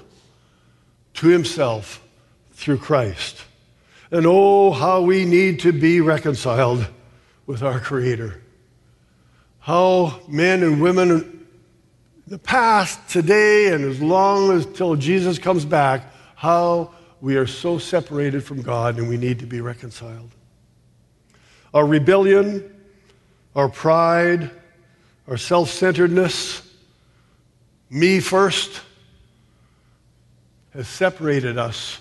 to 1.15 1.27
himself 1.27 2.05
through 2.53 2.77
Christ. 2.77 3.41
And 4.11 4.25
oh, 4.25 4.71
how 4.71 5.01
we 5.01 5.25
need 5.25 5.61
to 5.61 5.71
be 5.71 6.01
reconciled 6.01 6.87
with 7.45 7.63
our 7.63 7.79
Creator. 7.79 8.41
How 9.59 10.19
men 10.27 10.63
and 10.63 10.81
women 10.81 11.47
the 12.27 12.39
past, 12.39 13.07
today, 13.07 13.73
and 13.73 13.85
as 13.85 14.01
long 14.01 14.51
as 14.51 14.65
till 14.65 14.95
Jesus 14.95 15.37
comes 15.37 15.63
back, 15.63 16.11
how 16.35 16.91
we 17.21 17.35
are 17.35 17.47
so 17.47 17.77
separated 17.77 18.43
from 18.43 18.61
God 18.61 18.97
and 18.97 19.07
we 19.07 19.17
need 19.17 19.39
to 19.39 19.45
be 19.45 19.61
reconciled 19.61 20.31
our 21.75 21.85
rebellion, 21.85 22.73
our 23.53 23.67
pride, 23.67 24.49
our 25.27 25.35
self 25.35 25.69
centeredness, 25.69 26.61
me 27.89 28.21
first, 28.21 28.81
has 30.73 30.87
separated 30.87 31.57
us 31.57 31.99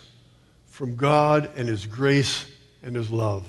from 0.66 0.94
God 0.94 1.50
and 1.56 1.68
His 1.68 1.86
grace 1.86 2.46
and 2.84 2.94
His 2.94 3.10
love. 3.10 3.44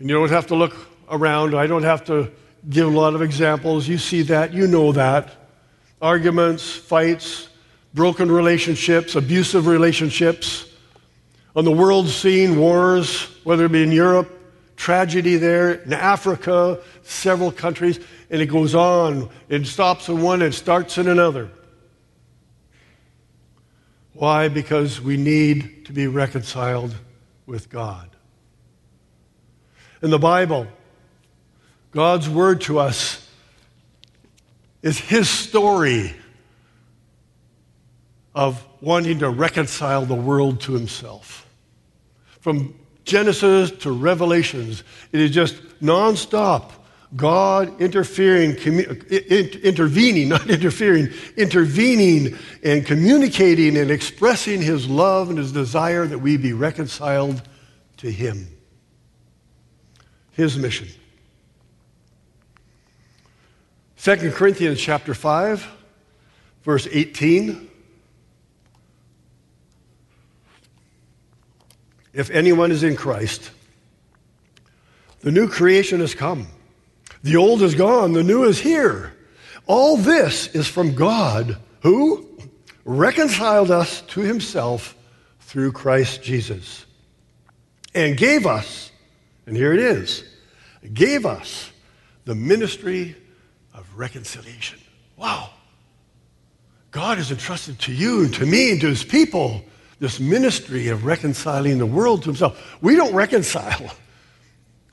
And 0.00 0.08
you 0.08 0.16
don't 0.16 0.30
have 0.30 0.48
to 0.48 0.56
look 0.56 0.74
around. 1.08 1.54
I 1.54 1.66
don't 1.66 1.84
have 1.84 2.04
to 2.06 2.32
give 2.68 2.86
a 2.86 2.90
lot 2.90 3.14
of 3.14 3.22
examples. 3.22 3.86
You 3.86 3.98
see 3.98 4.22
that, 4.22 4.52
you 4.52 4.66
know 4.66 4.92
that. 4.92 5.30
Arguments, 6.02 6.68
fights, 6.74 7.48
broken 7.94 8.32
relationships, 8.32 9.14
abusive 9.14 9.66
relationships. 9.66 10.66
On 11.54 11.64
the 11.64 11.70
world 11.70 12.08
scene, 12.08 12.58
wars, 12.58 13.24
whether 13.44 13.66
it 13.66 13.72
be 13.72 13.82
in 13.82 13.92
Europe, 13.92 14.30
tragedy 14.76 15.36
there 15.36 15.72
in 15.72 15.92
Africa, 15.92 16.80
several 17.02 17.52
countries, 17.52 18.00
and 18.30 18.40
it 18.40 18.46
goes 18.46 18.74
on. 18.74 19.28
It 19.50 19.66
stops 19.66 20.08
in 20.08 20.22
one 20.22 20.40
and 20.40 20.54
starts 20.54 20.96
in 20.96 21.08
another. 21.08 21.50
Why? 24.14 24.48
Because 24.48 25.00
we 25.00 25.18
need 25.18 25.84
to 25.86 25.92
be 25.92 26.06
reconciled 26.06 26.94
with 27.46 27.68
God. 27.68 28.09
In 30.02 30.10
the 30.10 30.18
Bible, 30.18 30.66
God's 31.90 32.28
word 32.28 32.62
to 32.62 32.78
us 32.78 33.26
is 34.82 34.98
His 34.98 35.28
story 35.28 36.14
of 38.34 38.64
wanting 38.80 39.18
to 39.18 39.28
reconcile 39.28 40.06
the 40.06 40.14
world 40.14 40.60
to 40.62 40.72
Himself. 40.72 41.46
From 42.40 42.74
Genesis 43.04 43.72
to 43.72 43.90
Revelations. 43.90 44.84
It 45.10 45.20
is 45.20 45.30
just 45.32 45.56
nonstop. 45.80 46.70
God 47.16 47.80
interfering, 47.80 48.54
intervening, 48.54 50.28
not 50.28 50.48
interfering, 50.48 51.08
intervening 51.36 52.38
and 52.62 52.86
communicating 52.86 53.76
and 53.76 53.90
expressing 53.90 54.62
his 54.62 54.88
love 54.88 55.28
and 55.28 55.38
his 55.38 55.50
desire 55.50 56.06
that 56.06 56.20
we 56.20 56.36
be 56.36 56.52
reconciled 56.52 57.42
to 57.96 58.12
him. 58.12 58.46
His 60.40 60.56
mission. 60.56 60.88
2 63.98 64.32
Corinthians 64.32 64.80
chapter 64.80 65.12
5, 65.12 65.68
verse 66.62 66.88
18. 66.90 67.68
If 72.14 72.30
anyone 72.30 72.72
is 72.72 72.82
in 72.82 72.96
Christ, 72.96 73.50
the 75.20 75.30
new 75.30 75.46
creation 75.46 76.00
has 76.00 76.14
come. 76.14 76.46
The 77.22 77.36
old 77.36 77.60
is 77.60 77.74
gone, 77.74 78.14
the 78.14 78.24
new 78.24 78.44
is 78.44 78.58
here. 78.58 79.14
All 79.66 79.98
this 79.98 80.46
is 80.54 80.66
from 80.66 80.94
God, 80.94 81.58
who 81.82 82.26
reconciled 82.86 83.70
us 83.70 84.00
to 84.00 84.22
himself 84.22 84.96
through 85.40 85.72
Christ 85.72 86.22
Jesus 86.22 86.86
and 87.94 88.16
gave 88.16 88.46
us, 88.46 88.90
and 89.44 89.54
here 89.54 89.74
it 89.74 89.80
is, 89.80 90.24
gave 90.94 91.26
us 91.26 91.70
the 92.24 92.34
ministry 92.34 93.16
of 93.74 93.86
reconciliation. 93.96 94.78
Wow. 95.16 95.50
God 96.90 97.18
has 97.18 97.30
entrusted 97.30 97.78
to 97.80 97.92
you 97.92 98.24
and 98.24 98.34
to 98.34 98.46
me 98.46 98.72
and 98.72 98.80
to 98.80 98.88
his 98.88 99.04
people 99.04 99.62
this 100.00 100.18
ministry 100.18 100.88
of 100.88 101.04
reconciling 101.04 101.78
the 101.78 101.86
world 101.86 102.22
to 102.22 102.30
himself. 102.30 102.78
We 102.80 102.96
don't 102.96 103.14
reconcile, 103.14 103.94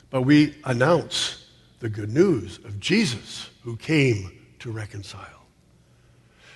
but 0.09 0.23
we 0.23 0.55
announce 0.65 1.45
the 1.79 1.89
good 1.89 2.11
news 2.11 2.57
of 2.65 2.79
Jesus 2.79 3.49
who 3.63 3.77
came 3.77 4.31
to 4.59 4.71
reconcile. 4.71 5.23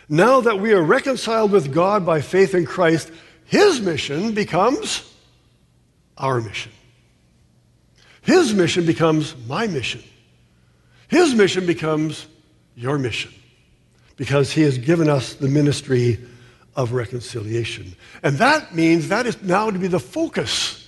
Now 0.09 0.41
that 0.41 0.59
we 0.59 0.73
are 0.73 0.83
reconciled 0.83 1.51
with 1.51 1.73
God 1.73 2.05
by 2.05 2.19
faith 2.19 2.53
in 2.53 2.65
Christ, 2.65 3.11
his 3.45 3.79
mission 3.79 4.33
becomes 4.33 5.09
our 6.17 6.41
mission. 6.41 6.73
His 8.21 8.53
mission 8.53 8.85
becomes 8.85 9.35
my 9.47 9.67
mission. 9.67 10.03
His 11.07 11.33
mission 11.33 11.65
becomes 11.65 12.27
your 12.75 12.97
mission 12.97 13.33
because 14.15 14.51
he 14.51 14.61
has 14.61 14.77
given 14.77 15.09
us 15.09 15.33
the 15.33 15.47
ministry 15.47 16.19
of 16.75 16.93
reconciliation. 16.93 17.95
And 18.23 18.37
that 18.37 18.73
means 18.73 19.09
that 19.09 19.25
is 19.25 19.41
now 19.41 19.71
to 19.71 19.79
be 19.79 19.87
the 19.87 19.99
focus 19.99 20.87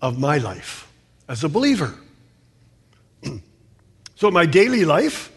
of 0.00 0.18
my 0.18 0.38
life 0.38 0.90
as 1.28 1.44
a 1.44 1.48
believer. 1.48 1.94
so, 4.16 4.30
my 4.30 4.46
daily 4.46 4.84
life, 4.84 5.30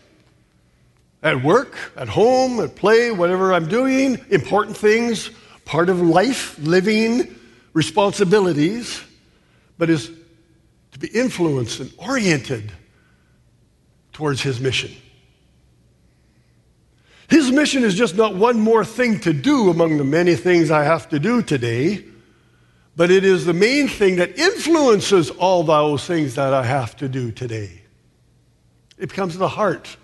at 1.22 1.44
work, 1.44 1.76
at 1.96 2.10
home, 2.10 2.60
at 2.60 2.76
play, 2.76 3.12
whatever 3.12 3.54
I'm 3.54 3.68
doing, 3.68 4.20
important 4.30 4.76
things, 4.76 5.30
part 5.66 5.90
of 5.90 6.02
life, 6.02 6.58
living, 6.60 7.36
responsibilities, 7.74 9.02
but 9.78 9.90
is 9.90 10.12
to 10.92 11.00
be 11.00 11.08
influenced 11.08 11.80
and 11.80 11.94
oriented 11.98 12.72
towards 14.12 14.42
his 14.42 14.60
mission. 14.60 14.92
His 17.30 17.50
mission 17.50 17.84
is 17.84 17.96
just 17.96 18.16
not 18.18 18.36
one 18.36 18.60
more 18.60 18.84
thing 18.84 19.20
to 19.22 19.32
do 19.32 19.70
among 19.70 19.98
the 19.98 20.04
many 20.04 20.36
things 20.36 20.70
I 20.70 20.84
have 20.84 21.08
to 21.10 21.20
do 21.20 21.42
today, 21.42 22.04
but 22.98 23.10
it 23.10 23.24
is 23.24 23.46
the 23.46 23.54
main 23.54 23.88
thing 23.88 24.18
that 24.18 24.38
influences 24.38 25.30
all 25.30 25.64
those 25.64 26.06
things 26.06 26.36
that 26.36 26.54
I 26.54 26.64
have 26.64 26.98
to 26.98 27.08
do 27.08 27.32
today. 27.32 27.82
It 28.98 29.08
becomes 29.08 29.38
the 29.38 29.48
heart 29.48 29.96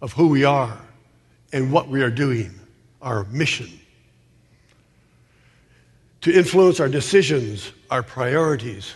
of 0.00 0.12
who 0.12 0.28
we 0.28 0.44
are 0.44 0.78
and 1.52 1.72
what 1.72 1.88
we 1.88 2.02
are 2.02 2.10
doing, 2.10 2.54
our 3.02 3.24
mission. 3.24 3.68
To 6.20 6.32
influence 6.32 6.78
our 6.78 6.88
decisions, 6.88 7.72
our 7.90 8.04
priorities, 8.04 8.94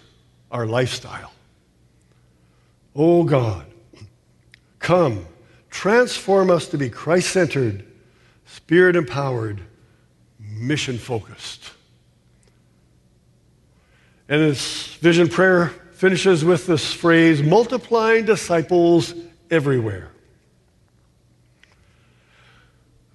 our 0.51 0.67
lifestyle. 0.67 1.33
Oh 2.95 3.25
God, 3.25 3.67
come, 4.79 5.27
transform 5.71 6.51
us 6.51 6.69
to 6.69 6.79
be 6.79 6.91
Christ 6.91 7.31
centered, 7.31 7.85
spirit 8.47 8.97
empowered, 8.97 9.61
mission 10.39 10.99
focused. 10.99 11.71
And 14.29 14.43
this 14.43 14.95
vision 14.97 15.29
prayer 15.29 15.69
finishes 15.93 16.45
with 16.45 16.67
this 16.67 16.93
phrase 16.93 17.43
multiplying 17.43 18.25
disciples 18.25 19.15
everywhere. 19.51 20.11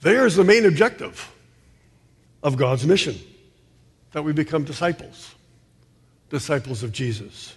There's 0.01 0.35
the 0.35 0.43
main 0.43 0.65
objective 0.65 1.31
of 2.43 2.57
God's 2.57 2.85
mission 2.85 3.15
that 4.11 4.21
we 4.23 4.33
become 4.33 4.63
disciples, 4.63 5.33
disciples 6.29 6.83
of 6.83 6.91
Jesus. 6.91 7.55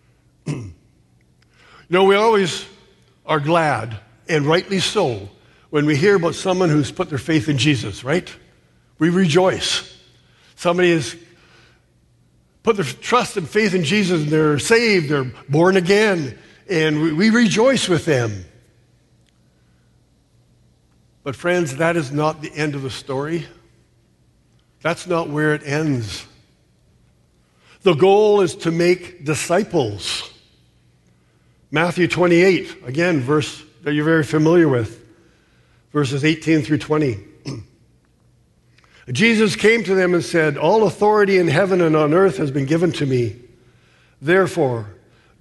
you 0.46 0.72
know, 1.90 2.04
we 2.04 2.16
always 2.16 2.66
are 3.24 3.40
glad, 3.40 3.98
and 4.28 4.46
rightly 4.46 4.80
so, 4.80 5.28
when 5.70 5.86
we 5.86 5.96
hear 5.96 6.16
about 6.16 6.34
someone 6.34 6.68
who's 6.68 6.92
put 6.92 7.08
their 7.08 7.18
faith 7.18 7.48
in 7.48 7.58
Jesus, 7.58 8.04
right? 8.04 8.32
We 8.98 9.10
rejoice. 9.10 9.96
Somebody 10.54 10.92
has 10.92 11.16
put 12.62 12.76
their 12.76 12.84
trust 12.84 13.36
and 13.36 13.48
faith 13.48 13.74
in 13.74 13.84
Jesus, 13.84 14.22
and 14.22 14.30
they're 14.30 14.58
saved, 14.58 15.08
they're 15.08 15.32
born 15.48 15.76
again, 15.76 16.38
and 16.68 17.00
we, 17.00 17.12
we 17.12 17.30
rejoice 17.30 17.88
with 17.88 18.04
them. 18.04 18.44
But, 21.22 21.34
friends, 21.34 21.76
that 21.76 21.96
is 21.96 22.12
not 22.12 22.40
the 22.40 22.52
end 22.54 22.76
of 22.76 22.82
the 22.82 22.90
story. 22.90 23.46
That's 24.82 25.08
not 25.08 25.28
where 25.28 25.54
it 25.54 25.62
ends. 25.64 26.24
The 27.86 27.94
goal 27.94 28.40
is 28.40 28.56
to 28.56 28.72
make 28.72 29.24
disciples. 29.24 30.28
Matthew 31.70 32.08
28, 32.08 32.78
again, 32.84 33.20
verse 33.20 33.62
that 33.84 33.94
you're 33.94 34.04
very 34.04 34.24
familiar 34.24 34.68
with, 34.68 35.06
verses 35.92 36.24
18 36.24 36.62
through 36.62 36.78
20. 36.78 37.16
Jesus 39.12 39.54
came 39.54 39.84
to 39.84 39.94
them 39.94 40.14
and 40.14 40.24
said, 40.24 40.56
All 40.56 40.84
authority 40.88 41.38
in 41.38 41.46
heaven 41.46 41.80
and 41.80 41.94
on 41.94 42.12
earth 42.12 42.38
has 42.38 42.50
been 42.50 42.66
given 42.66 42.90
to 42.90 43.06
me. 43.06 43.36
Therefore, 44.20 44.92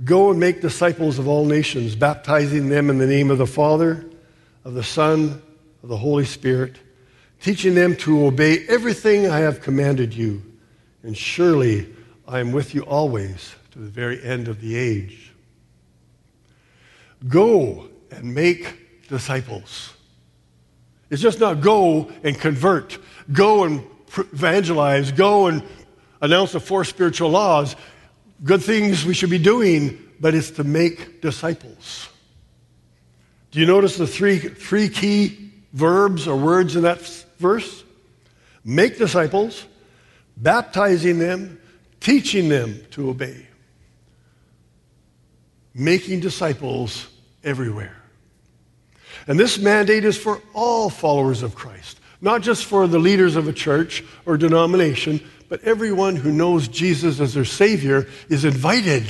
go 0.04 0.30
and 0.30 0.40
make 0.40 0.62
disciples 0.62 1.18
of 1.18 1.28
all 1.28 1.46
nations, 1.46 1.96
baptizing 1.96 2.70
them 2.70 2.92
in 2.92 3.00
the 3.00 3.08
name 3.08 3.32
of 3.32 3.40
the 3.40 3.48
Father, 3.48 4.06
of 4.64 4.76
the 4.76 4.84
Son, 4.84 5.42
of 5.82 5.90
the 5.90 5.98
Holy 5.98 6.26
Spirit, 6.26 6.76
teaching 7.42 7.74
them 7.74 7.96
to 7.96 8.24
obey 8.24 8.68
everything 8.68 9.32
I 9.32 9.40
have 9.40 9.62
commanded 9.62 10.14
you. 10.14 10.44
And 11.02 11.18
surely 11.18 11.95
I 12.28 12.40
am 12.40 12.52
with 12.52 12.74
you 12.74 12.82
always 12.82 13.56
to 13.72 13.80
the 13.80 13.90
very 13.90 14.24
end 14.24 14.48
of 14.48 14.60
the 14.60 14.76
age. 14.76 15.32
Go 17.28 17.88
and 18.10 18.34
make 18.34 19.08
disciples. 19.08 19.94
It's 21.10 21.22
just 21.22 21.40
not 21.40 21.62
go 21.62 22.12
and 22.24 22.40
convert, 22.40 22.98
go 23.32 23.64
and 23.64 23.84
evangelize, 24.18 25.12
go 25.12 25.48
and 25.48 25.62
announce 26.22 26.54
the 26.54 26.60
four 26.60 26.84
spiritual 26.84 27.30
laws, 27.30 27.76
good 28.44 28.64
things 28.64 29.06
we 29.06 29.14
should 29.14 29.30
be 29.30 29.38
doing, 29.38 30.02
but 30.20 30.34
it's 30.34 30.52
to 30.52 30.64
make 30.64 31.22
disciples. 31.22 32.10
Do 33.52 33.60
you 33.60 33.68
notice 33.68 33.98
the 33.98 34.08
three, 34.08 34.40
three 34.40 34.90
key 34.90 35.52
verbs 35.74 36.28
or 36.28 36.36
words 36.36 36.76
in 36.76 36.82
that 36.84 37.02
verse? 37.38 37.84
Make 38.64 38.98
disciples, 38.98 39.66
baptizing 40.38 41.20
them, 41.20 41.60
teaching 42.00 42.50
them 42.50 42.80
to 42.92 43.10
obey. 43.10 43.48
Making 45.74 46.20
disciples 46.20 47.08
everywhere. 47.44 47.96
And 49.28 49.40
this 49.40 49.58
mandate 49.58 50.06
is 50.06 50.18
for 50.18 50.42
all 50.54 50.90
followers 50.90 51.44
of 51.44 51.56
Christ, 51.56 52.00
not 52.22 52.42
just 52.42 52.66
for 52.66 52.88
the 52.88 53.00
leaders 53.00 53.36
of 53.36 53.48
a 53.48 53.54
church 53.54 54.04
or 54.26 54.38
denomination, 54.38 55.22
but 55.50 55.64
everyone 55.64 56.16
who 56.16 56.32
knows 56.32 56.68
Jesus 56.68 57.20
as 57.20 57.34
their 57.34 57.46
Savior 57.46 58.08
is 58.30 58.46
invited, 58.46 59.04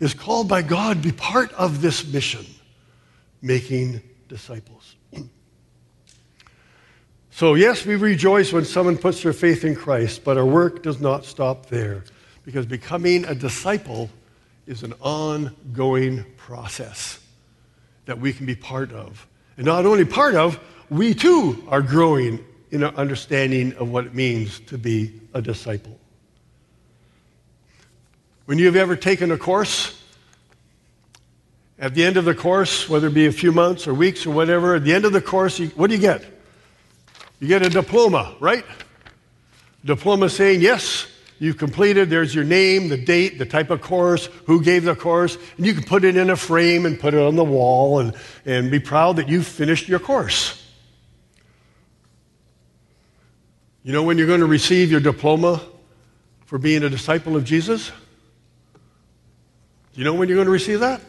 is 0.00 0.14
called 0.14 0.48
by 0.48 0.62
God 0.62 1.02
to 1.02 1.08
be 1.08 1.12
part 1.12 1.52
of 1.52 1.80
this 1.80 2.06
mission, 2.12 2.44
making 3.40 4.02
disciples. 4.28 4.96
So, 7.36 7.54
yes, 7.54 7.84
we 7.84 7.96
rejoice 7.96 8.52
when 8.52 8.64
someone 8.64 8.96
puts 8.96 9.24
their 9.24 9.32
faith 9.32 9.64
in 9.64 9.74
Christ, 9.74 10.22
but 10.22 10.38
our 10.38 10.46
work 10.46 10.84
does 10.84 11.00
not 11.00 11.24
stop 11.24 11.66
there 11.66 12.04
because 12.44 12.64
becoming 12.64 13.24
a 13.24 13.34
disciple 13.34 14.08
is 14.68 14.84
an 14.84 14.94
ongoing 15.00 16.24
process 16.36 17.18
that 18.04 18.20
we 18.20 18.32
can 18.32 18.46
be 18.46 18.54
part 18.54 18.92
of. 18.92 19.26
And 19.56 19.66
not 19.66 19.84
only 19.84 20.04
part 20.04 20.36
of, 20.36 20.60
we 20.90 21.12
too 21.12 21.64
are 21.66 21.82
growing 21.82 22.38
in 22.70 22.84
our 22.84 22.94
understanding 22.94 23.74
of 23.78 23.90
what 23.90 24.06
it 24.06 24.14
means 24.14 24.60
to 24.60 24.78
be 24.78 25.20
a 25.34 25.42
disciple. 25.42 25.98
When 28.44 28.60
you 28.60 28.66
have 28.66 28.76
ever 28.76 28.94
taken 28.94 29.32
a 29.32 29.38
course, 29.38 30.00
at 31.80 31.96
the 31.96 32.04
end 32.04 32.16
of 32.16 32.26
the 32.26 32.34
course, 32.36 32.88
whether 32.88 33.08
it 33.08 33.14
be 33.14 33.26
a 33.26 33.32
few 33.32 33.50
months 33.50 33.88
or 33.88 33.94
weeks 33.94 34.24
or 34.24 34.30
whatever, 34.30 34.76
at 34.76 34.84
the 34.84 34.94
end 34.94 35.04
of 35.04 35.12
the 35.12 35.20
course, 35.20 35.58
what 35.58 35.88
do 35.88 35.96
you 35.96 36.00
get? 36.00 36.33
You 37.44 37.48
get 37.48 37.60
a 37.60 37.68
diploma, 37.68 38.34
right? 38.40 38.64
Diploma 39.84 40.30
saying, 40.30 40.62
yes, 40.62 41.06
you've 41.38 41.58
completed, 41.58 42.08
there's 42.08 42.34
your 42.34 42.42
name, 42.42 42.88
the 42.88 42.96
date, 42.96 43.38
the 43.38 43.44
type 43.44 43.68
of 43.68 43.82
course, 43.82 44.30
who 44.46 44.62
gave 44.62 44.84
the 44.84 44.96
course, 44.96 45.36
and 45.58 45.66
you 45.66 45.74
can 45.74 45.82
put 45.82 46.04
it 46.04 46.16
in 46.16 46.30
a 46.30 46.36
frame 46.36 46.86
and 46.86 46.98
put 46.98 47.12
it 47.12 47.20
on 47.20 47.36
the 47.36 47.44
wall 47.44 47.98
and, 47.98 48.14
and 48.46 48.70
be 48.70 48.80
proud 48.80 49.16
that 49.16 49.28
you've 49.28 49.46
finished 49.46 49.88
your 49.88 49.98
course. 49.98 50.66
You 53.82 53.92
know 53.92 54.04
when 54.04 54.16
you're 54.16 54.26
going 54.26 54.40
to 54.40 54.46
receive 54.46 54.90
your 54.90 55.00
diploma 55.00 55.60
for 56.46 56.56
being 56.56 56.82
a 56.82 56.88
disciple 56.88 57.36
of 57.36 57.44
Jesus? 57.44 57.90
Do 59.92 60.00
you 60.00 60.04
know 60.04 60.14
when 60.14 60.30
you're 60.30 60.38
going 60.38 60.46
to 60.46 60.50
receive 60.50 60.80
that? 60.80 61.02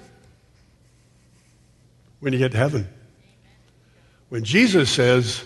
When 2.19 2.33
you 2.33 2.39
get 2.39 2.51
to 2.51 2.57
heaven. 2.57 2.89
When 4.27 4.43
Jesus 4.43 4.89
says, 4.89 5.45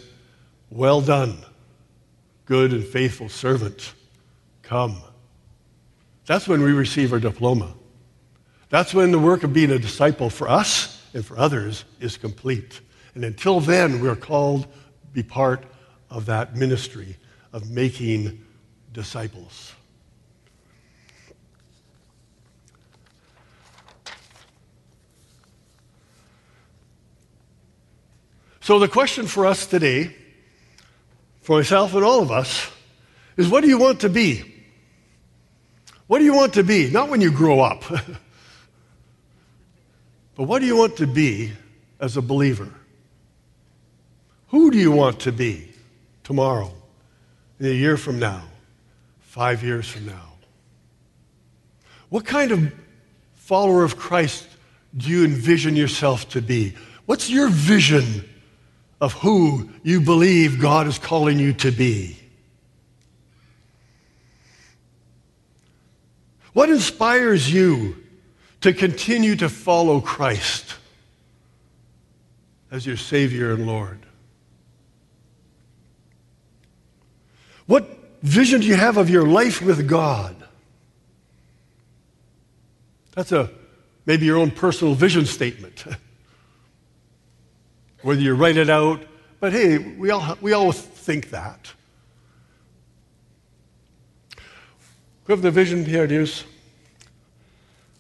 well 0.70 1.02
done, 1.02 1.38
good 2.46 2.72
and 2.74 2.84
faithful 2.84 3.30
servant. 3.30 3.94
Come. 4.62 5.02
That's 6.26 6.48
when 6.48 6.62
we 6.62 6.72
receive 6.72 7.12
our 7.12 7.20
diploma. 7.20 7.74
That's 8.70 8.94
when 8.94 9.12
the 9.12 9.20
work 9.20 9.44
of 9.44 9.52
being 9.52 9.72
a 9.72 9.80
disciple 9.80 10.30
for 10.30 10.48
us 10.48 11.04
and 11.14 11.26
for 11.26 11.38
others 11.40 11.86
is 12.00 12.18
complete. 12.18 12.82
And 13.16 13.26
until 13.26 13.60
then, 13.60 14.00
we're 14.00 14.16
called 14.16 14.64
to 14.64 14.68
be 15.12 15.24
part 15.24 15.64
of 16.12 16.28
that 16.28 16.56
ministry 16.56 17.18
of 17.52 17.72
making 17.72 18.46
disciples. 18.94 19.74
So, 28.62 28.78
the 28.78 28.88
question 28.88 29.26
for 29.26 29.48
us 29.48 29.66
today 29.66 30.16
for 31.50 31.58
myself 31.58 31.96
and 31.96 32.06
all 32.06 32.22
of 32.22 32.30
us 32.30 32.70
is 33.36 33.50
what 33.50 33.62
do 33.62 33.68
you 33.68 33.80
want 33.80 34.02
to 34.02 34.08
be? 34.08 34.44
What 36.06 36.20
do 36.20 36.24
you 36.24 36.36
want 36.36 36.54
to 36.54 36.64
be? 36.64 36.92
Not 36.92 37.10
when 37.10 37.22
you 37.22 37.32
grow 37.32 37.60
up, 37.60 37.84
but 40.36 40.44
what 40.44 40.60
do 40.60 40.68
you 40.68 40.78
want 40.78 40.98
to 40.98 41.08
be 41.08 41.52
as 42.00 42.18
a 42.18 42.22
believer? 42.22 42.70
Who 44.50 44.70
do 44.70 44.78
you 44.78 44.92
want 44.92 45.22
to 45.22 45.32
be 45.32 45.72
tomorrow, 46.24 46.72
in 47.60 47.66
a 47.66 47.70
year 47.70 47.98
from 47.98 48.20
now, 48.20 48.44
five 49.22 49.64
years 49.64 49.90
from 49.90 50.06
now? 50.06 50.34
What 52.10 52.26
kind 52.26 52.52
of 52.52 52.72
follower 53.34 53.84
of 53.84 53.98
Christ 53.98 54.48
do 54.96 55.10
you 55.10 55.26
envision 55.26 55.76
yourself 55.76 56.30
to 56.30 56.44
be? 56.44 56.76
What's 57.08 57.28
your 57.28 57.50
vision 57.50 58.30
of 59.02 59.14
who 59.14 59.70
you 59.84 60.02
believe 60.02 60.60
God 60.60 60.88
is 60.88 61.00
calling 61.00 61.40
you 61.40 61.54
to 61.54 61.72
be. 61.72 62.18
What 66.54 66.70
inspires 66.70 67.52
you 67.52 67.96
to 68.62 68.74
continue 68.74 69.36
to 69.38 69.48
follow 69.48 70.02
Christ 70.02 70.76
as 72.72 72.86
your 72.86 72.98
Savior 72.98 73.54
and 73.54 73.66
Lord? 73.66 74.00
What 77.68 77.88
vision 78.24 78.62
do 78.62 78.68
you 78.68 78.76
have 78.76 78.98
of 78.98 79.10
your 79.10 79.26
life 79.26 79.62
with 79.62 79.88
God? 79.88 80.36
That's 83.14 83.32
a 83.32 83.50
maybe 84.06 84.26
your 84.26 84.38
own 84.38 84.52
personal 84.52 84.96
vision 84.96 85.26
statement. 85.26 85.86
Whether 88.02 88.22
you 88.22 88.34
write 88.36 88.58
it 88.58 88.70
out, 88.70 89.04
but 89.40 89.52
hey, 89.52 89.78
we 89.78 90.12
all, 90.12 90.38
we 90.42 90.54
all 90.54 90.72
think 90.72 91.30
that. 91.32 91.74
We 95.28 95.34
have 95.34 95.42
the 95.42 95.52
vision 95.52 95.86
here, 95.86 96.08
dears. 96.08 96.44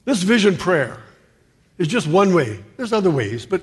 This 0.05 0.23
vision 0.23 0.57
prayer 0.57 0.97
is 1.77 1.87
just 1.87 2.07
one 2.07 2.33
way. 2.33 2.63
There's 2.77 2.93
other 2.93 3.11
ways, 3.11 3.45
but 3.45 3.61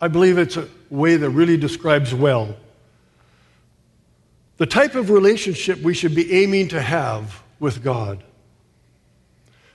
I 0.00 0.08
believe 0.08 0.38
it's 0.38 0.56
a 0.56 0.68
way 0.90 1.16
that 1.16 1.30
really 1.30 1.56
describes 1.56 2.12
well 2.12 2.56
the 4.56 4.66
type 4.66 4.94
of 4.94 5.10
relationship 5.10 5.80
we 5.82 5.94
should 5.94 6.14
be 6.14 6.32
aiming 6.42 6.68
to 6.68 6.80
have 6.80 7.42
with 7.60 7.82
God. 7.82 8.22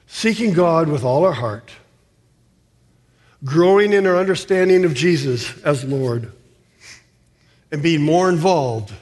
Seeking 0.08 0.54
God 0.54 0.90
with 0.90 1.04
all 1.04 1.24
our 1.24 1.34
heart, 1.34 1.72
growing 3.44 3.94
in 3.94 4.06
our 4.06 4.18
understanding 4.18 4.86
of 4.86 4.94
Jesus 4.94 5.58
as 5.64 5.84
Lord, 5.84 6.32
and 7.72 7.82
being 7.82 8.02
more 8.02 8.30
involved 8.30 8.94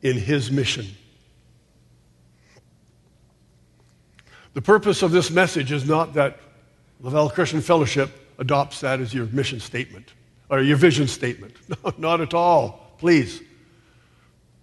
in 0.00 0.16
His 0.16 0.50
mission. 0.50 0.86
The 4.54 4.62
purpose 4.62 5.02
of 5.02 5.12
this 5.12 5.30
message 5.30 5.72
is 5.72 5.86
not 5.86 6.14
that 6.14 6.38
Lavelle 7.00 7.30
Christian 7.30 7.60
Fellowship 7.60 8.10
adopts 8.38 8.80
that 8.80 9.00
as 9.00 9.14
your 9.14 9.26
mission 9.26 9.60
statement 9.60 10.12
or 10.48 10.60
your 10.60 10.76
vision 10.76 11.06
statement. 11.08 11.56
No, 11.68 11.92
not 11.96 12.20
at 12.20 12.34
all. 12.34 12.94
Please. 12.98 13.40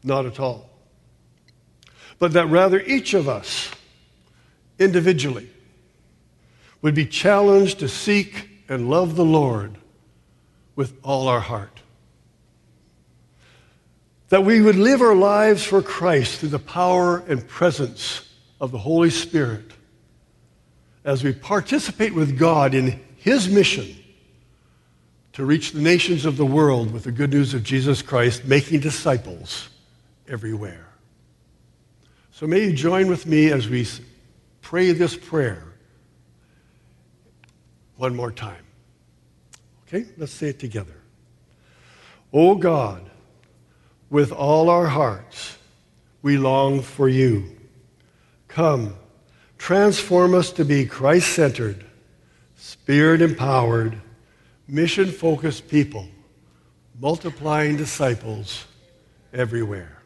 Not 0.04 0.26
at 0.26 0.40
all. 0.40 0.70
But 2.20 2.34
that 2.34 2.48
rather 2.48 2.80
each 2.82 3.14
of 3.14 3.28
us, 3.28 3.72
individually, 4.78 5.50
would 6.82 6.94
be 6.94 7.06
challenged 7.06 7.80
to 7.80 7.90
seek 7.90 8.49
and 8.70 8.90
love 8.90 9.16
the 9.16 9.26
Lord 9.26 9.76
with 10.76 10.94
all 11.04 11.28
our 11.28 11.40
heart. 11.40 11.82
That 14.30 14.46
we 14.46 14.62
would 14.62 14.76
live 14.76 15.02
our 15.02 15.16
lives 15.16 15.64
for 15.64 15.82
Christ 15.82 16.40
through 16.40 16.50
the 16.50 16.60
power 16.60 17.18
and 17.28 17.46
presence 17.46 18.30
of 18.62 18.72
the 18.72 18.78
Holy 18.78 19.10
Spirit 19.10 19.72
as 21.04 21.24
we 21.24 21.34
participate 21.34 22.14
with 22.14 22.38
God 22.38 22.76
in 22.76 23.00
His 23.16 23.50
mission 23.50 23.96
to 25.34 25.44
reach 25.44 25.72
the 25.72 25.82
nations 25.82 26.26
of 26.26 26.38
the 26.38 26.46
world 26.46 26.94
with 26.94 27.06
the 27.06 27.12
good 27.12 27.32
news 27.32 27.54
of 27.56 27.64
Jesus 27.64 28.02
Christ, 28.04 28.46
making 28.46 28.82
disciples 28.82 29.70
everywhere. 30.28 30.86
So 32.32 32.46
may 32.46 32.66
you 32.66 32.74
join 32.74 33.08
with 33.08 33.26
me 33.26 33.52
as 33.52 33.68
we 33.68 33.88
pray 34.62 34.92
this 34.92 35.16
prayer 35.16 35.69
one 38.00 38.16
more 38.16 38.32
time. 38.32 38.64
Okay, 39.86 40.06
let's 40.18 40.32
say 40.32 40.48
it 40.48 40.60
together. 40.60 40.96
O 42.32 42.56
God, 42.56 43.10
with 44.10 44.32
all 44.32 44.70
our 44.70 44.88
hearts, 44.88 45.58
we 46.22 46.38
long 46.38 46.82
for 46.82 47.10
you. 47.10 47.58
Come, 48.48 48.96
transform 49.58 50.34
us 50.34 50.52
to 50.54 50.64
be 50.64 50.86
Christ 50.86 51.34
centered, 51.34 51.84
spirit 52.56 53.22
empowered, 53.22 54.02
mission 54.66 55.12
focused 55.12 55.68
people, 55.68 56.08
multiplying 57.02 57.76
disciples 57.76 58.66
everywhere. 59.34 60.02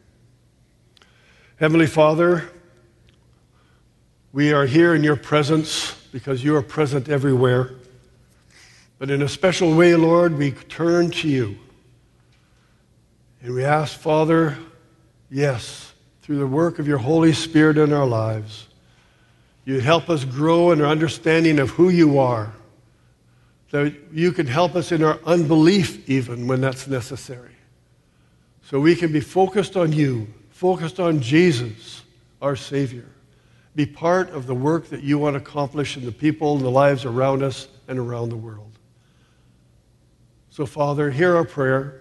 Heavenly 1.60 1.86
Father, 1.86 2.50
we 4.32 4.52
are 4.52 4.66
here 4.66 4.96
in 4.96 5.04
your 5.04 5.16
presence 5.16 5.94
because 6.10 6.42
you 6.42 6.56
are 6.56 6.62
present 6.62 7.08
everywhere. 7.08 7.70
But 8.98 9.10
in 9.10 9.22
a 9.22 9.28
special 9.28 9.74
way, 9.74 9.94
Lord, 9.94 10.36
we 10.36 10.52
turn 10.52 11.10
to 11.12 11.28
you. 11.28 11.58
And 13.42 13.54
we 13.54 13.64
ask, 13.64 13.98
Father, 13.98 14.56
yes, 15.30 15.92
through 16.22 16.38
the 16.38 16.46
work 16.46 16.78
of 16.78 16.88
your 16.88 16.98
Holy 16.98 17.32
Spirit 17.32 17.76
in 17.76 17.92
our 17.92 18.06
lives, 18.06 18.68
you 19.64 19.80
help 19.80 20.08
us 20.08 20.24
grow 20.24 20.70
in 20.72 20.80
our 20.80 20.86
understanding 20.86 21.58
of 21.58 21.70
who 21.70 21.88
you 21.88 22.18
are. 22.18 22.52
That 23.70 23.94
you 24.12 24.32
can 24.32 24.46
help 24.46 24.76
us 24.76 24.92
in 24.92 25.02
our 25.02 25.18
unbelief, 25.26 26.08
even 26.08 26.46
when 26.46 26.60
that's 26.60 26.86
necessary. 26.86 27.56
So 28.62 28.80
we 28.80 28.94
can 28.94 29.12
be 29.12 29.20
focused 29.20 29.76
on 29.76 29.92
you 29.92 30.28
focused 30.54 31.00
on 31.00 31.20
Jesus, 31.20 32.02
our 32.40 32.54
Savior. 32.54 33.04
Be 33.74 33.84
part 33.84 34.30
of 34.30 34.46
the 34.46 34.54
work 34.54 34.88
that 34.90 35.02
you 35.02 35.18
want 35.18 35.34
to 35.34 35.42
accomplish 35.42 35.96
in 35.96 36.06
the 36.06 36.12
people 36.12 36.54
and 36.54 36.64
the 36.64 36.70
lives 36.70 37.04
around 37.04 37.42
us 37.42 37.66
and 37.88 37.98
around 37.98 38.28
the 38.28 38.36
world. 38.36 38.73
So, 40.54 40.66
Father, 40.66 41.10
hear 41.10 41.34
our 41.34 41.44
prayer. 41.44 42.00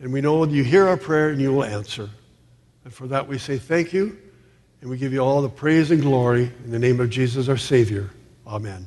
And 0.00 0.14
we 0.14 0.22
know 0.22 0.46
that 0.46 0.50
you 0.50 0.64
hear 0.64 0.88
our 0.88 0.96
prayer 0.96 1.28
and 1.28 1.38
you 1.38 1.52
will 1.52 1.64
answer. 1.64 2.08
And 2.84 2.94
for 2.94 3.06
that 3.08 3.28
we 3.28 3.36
say 3.36 3.58
thank 3.58 3.92
you. 3.92 4.16
And 4.80 4.88
we 4.88 4.96
give 4.96 5.12
you 5.12 5.18
all 5.18 5.42
the 5.42 5.50
praise 5.50 5.90
and 5.90 6.00
glory 6.00 6.50
in 6.64 6.70
the 6.70 6.78
name 6.78 7.00
of 7.00 7.10
Jesus, 7.10 7.50
our 7.50 7.58
Savior. 7.58 8.08
Amen. 8.46 8.86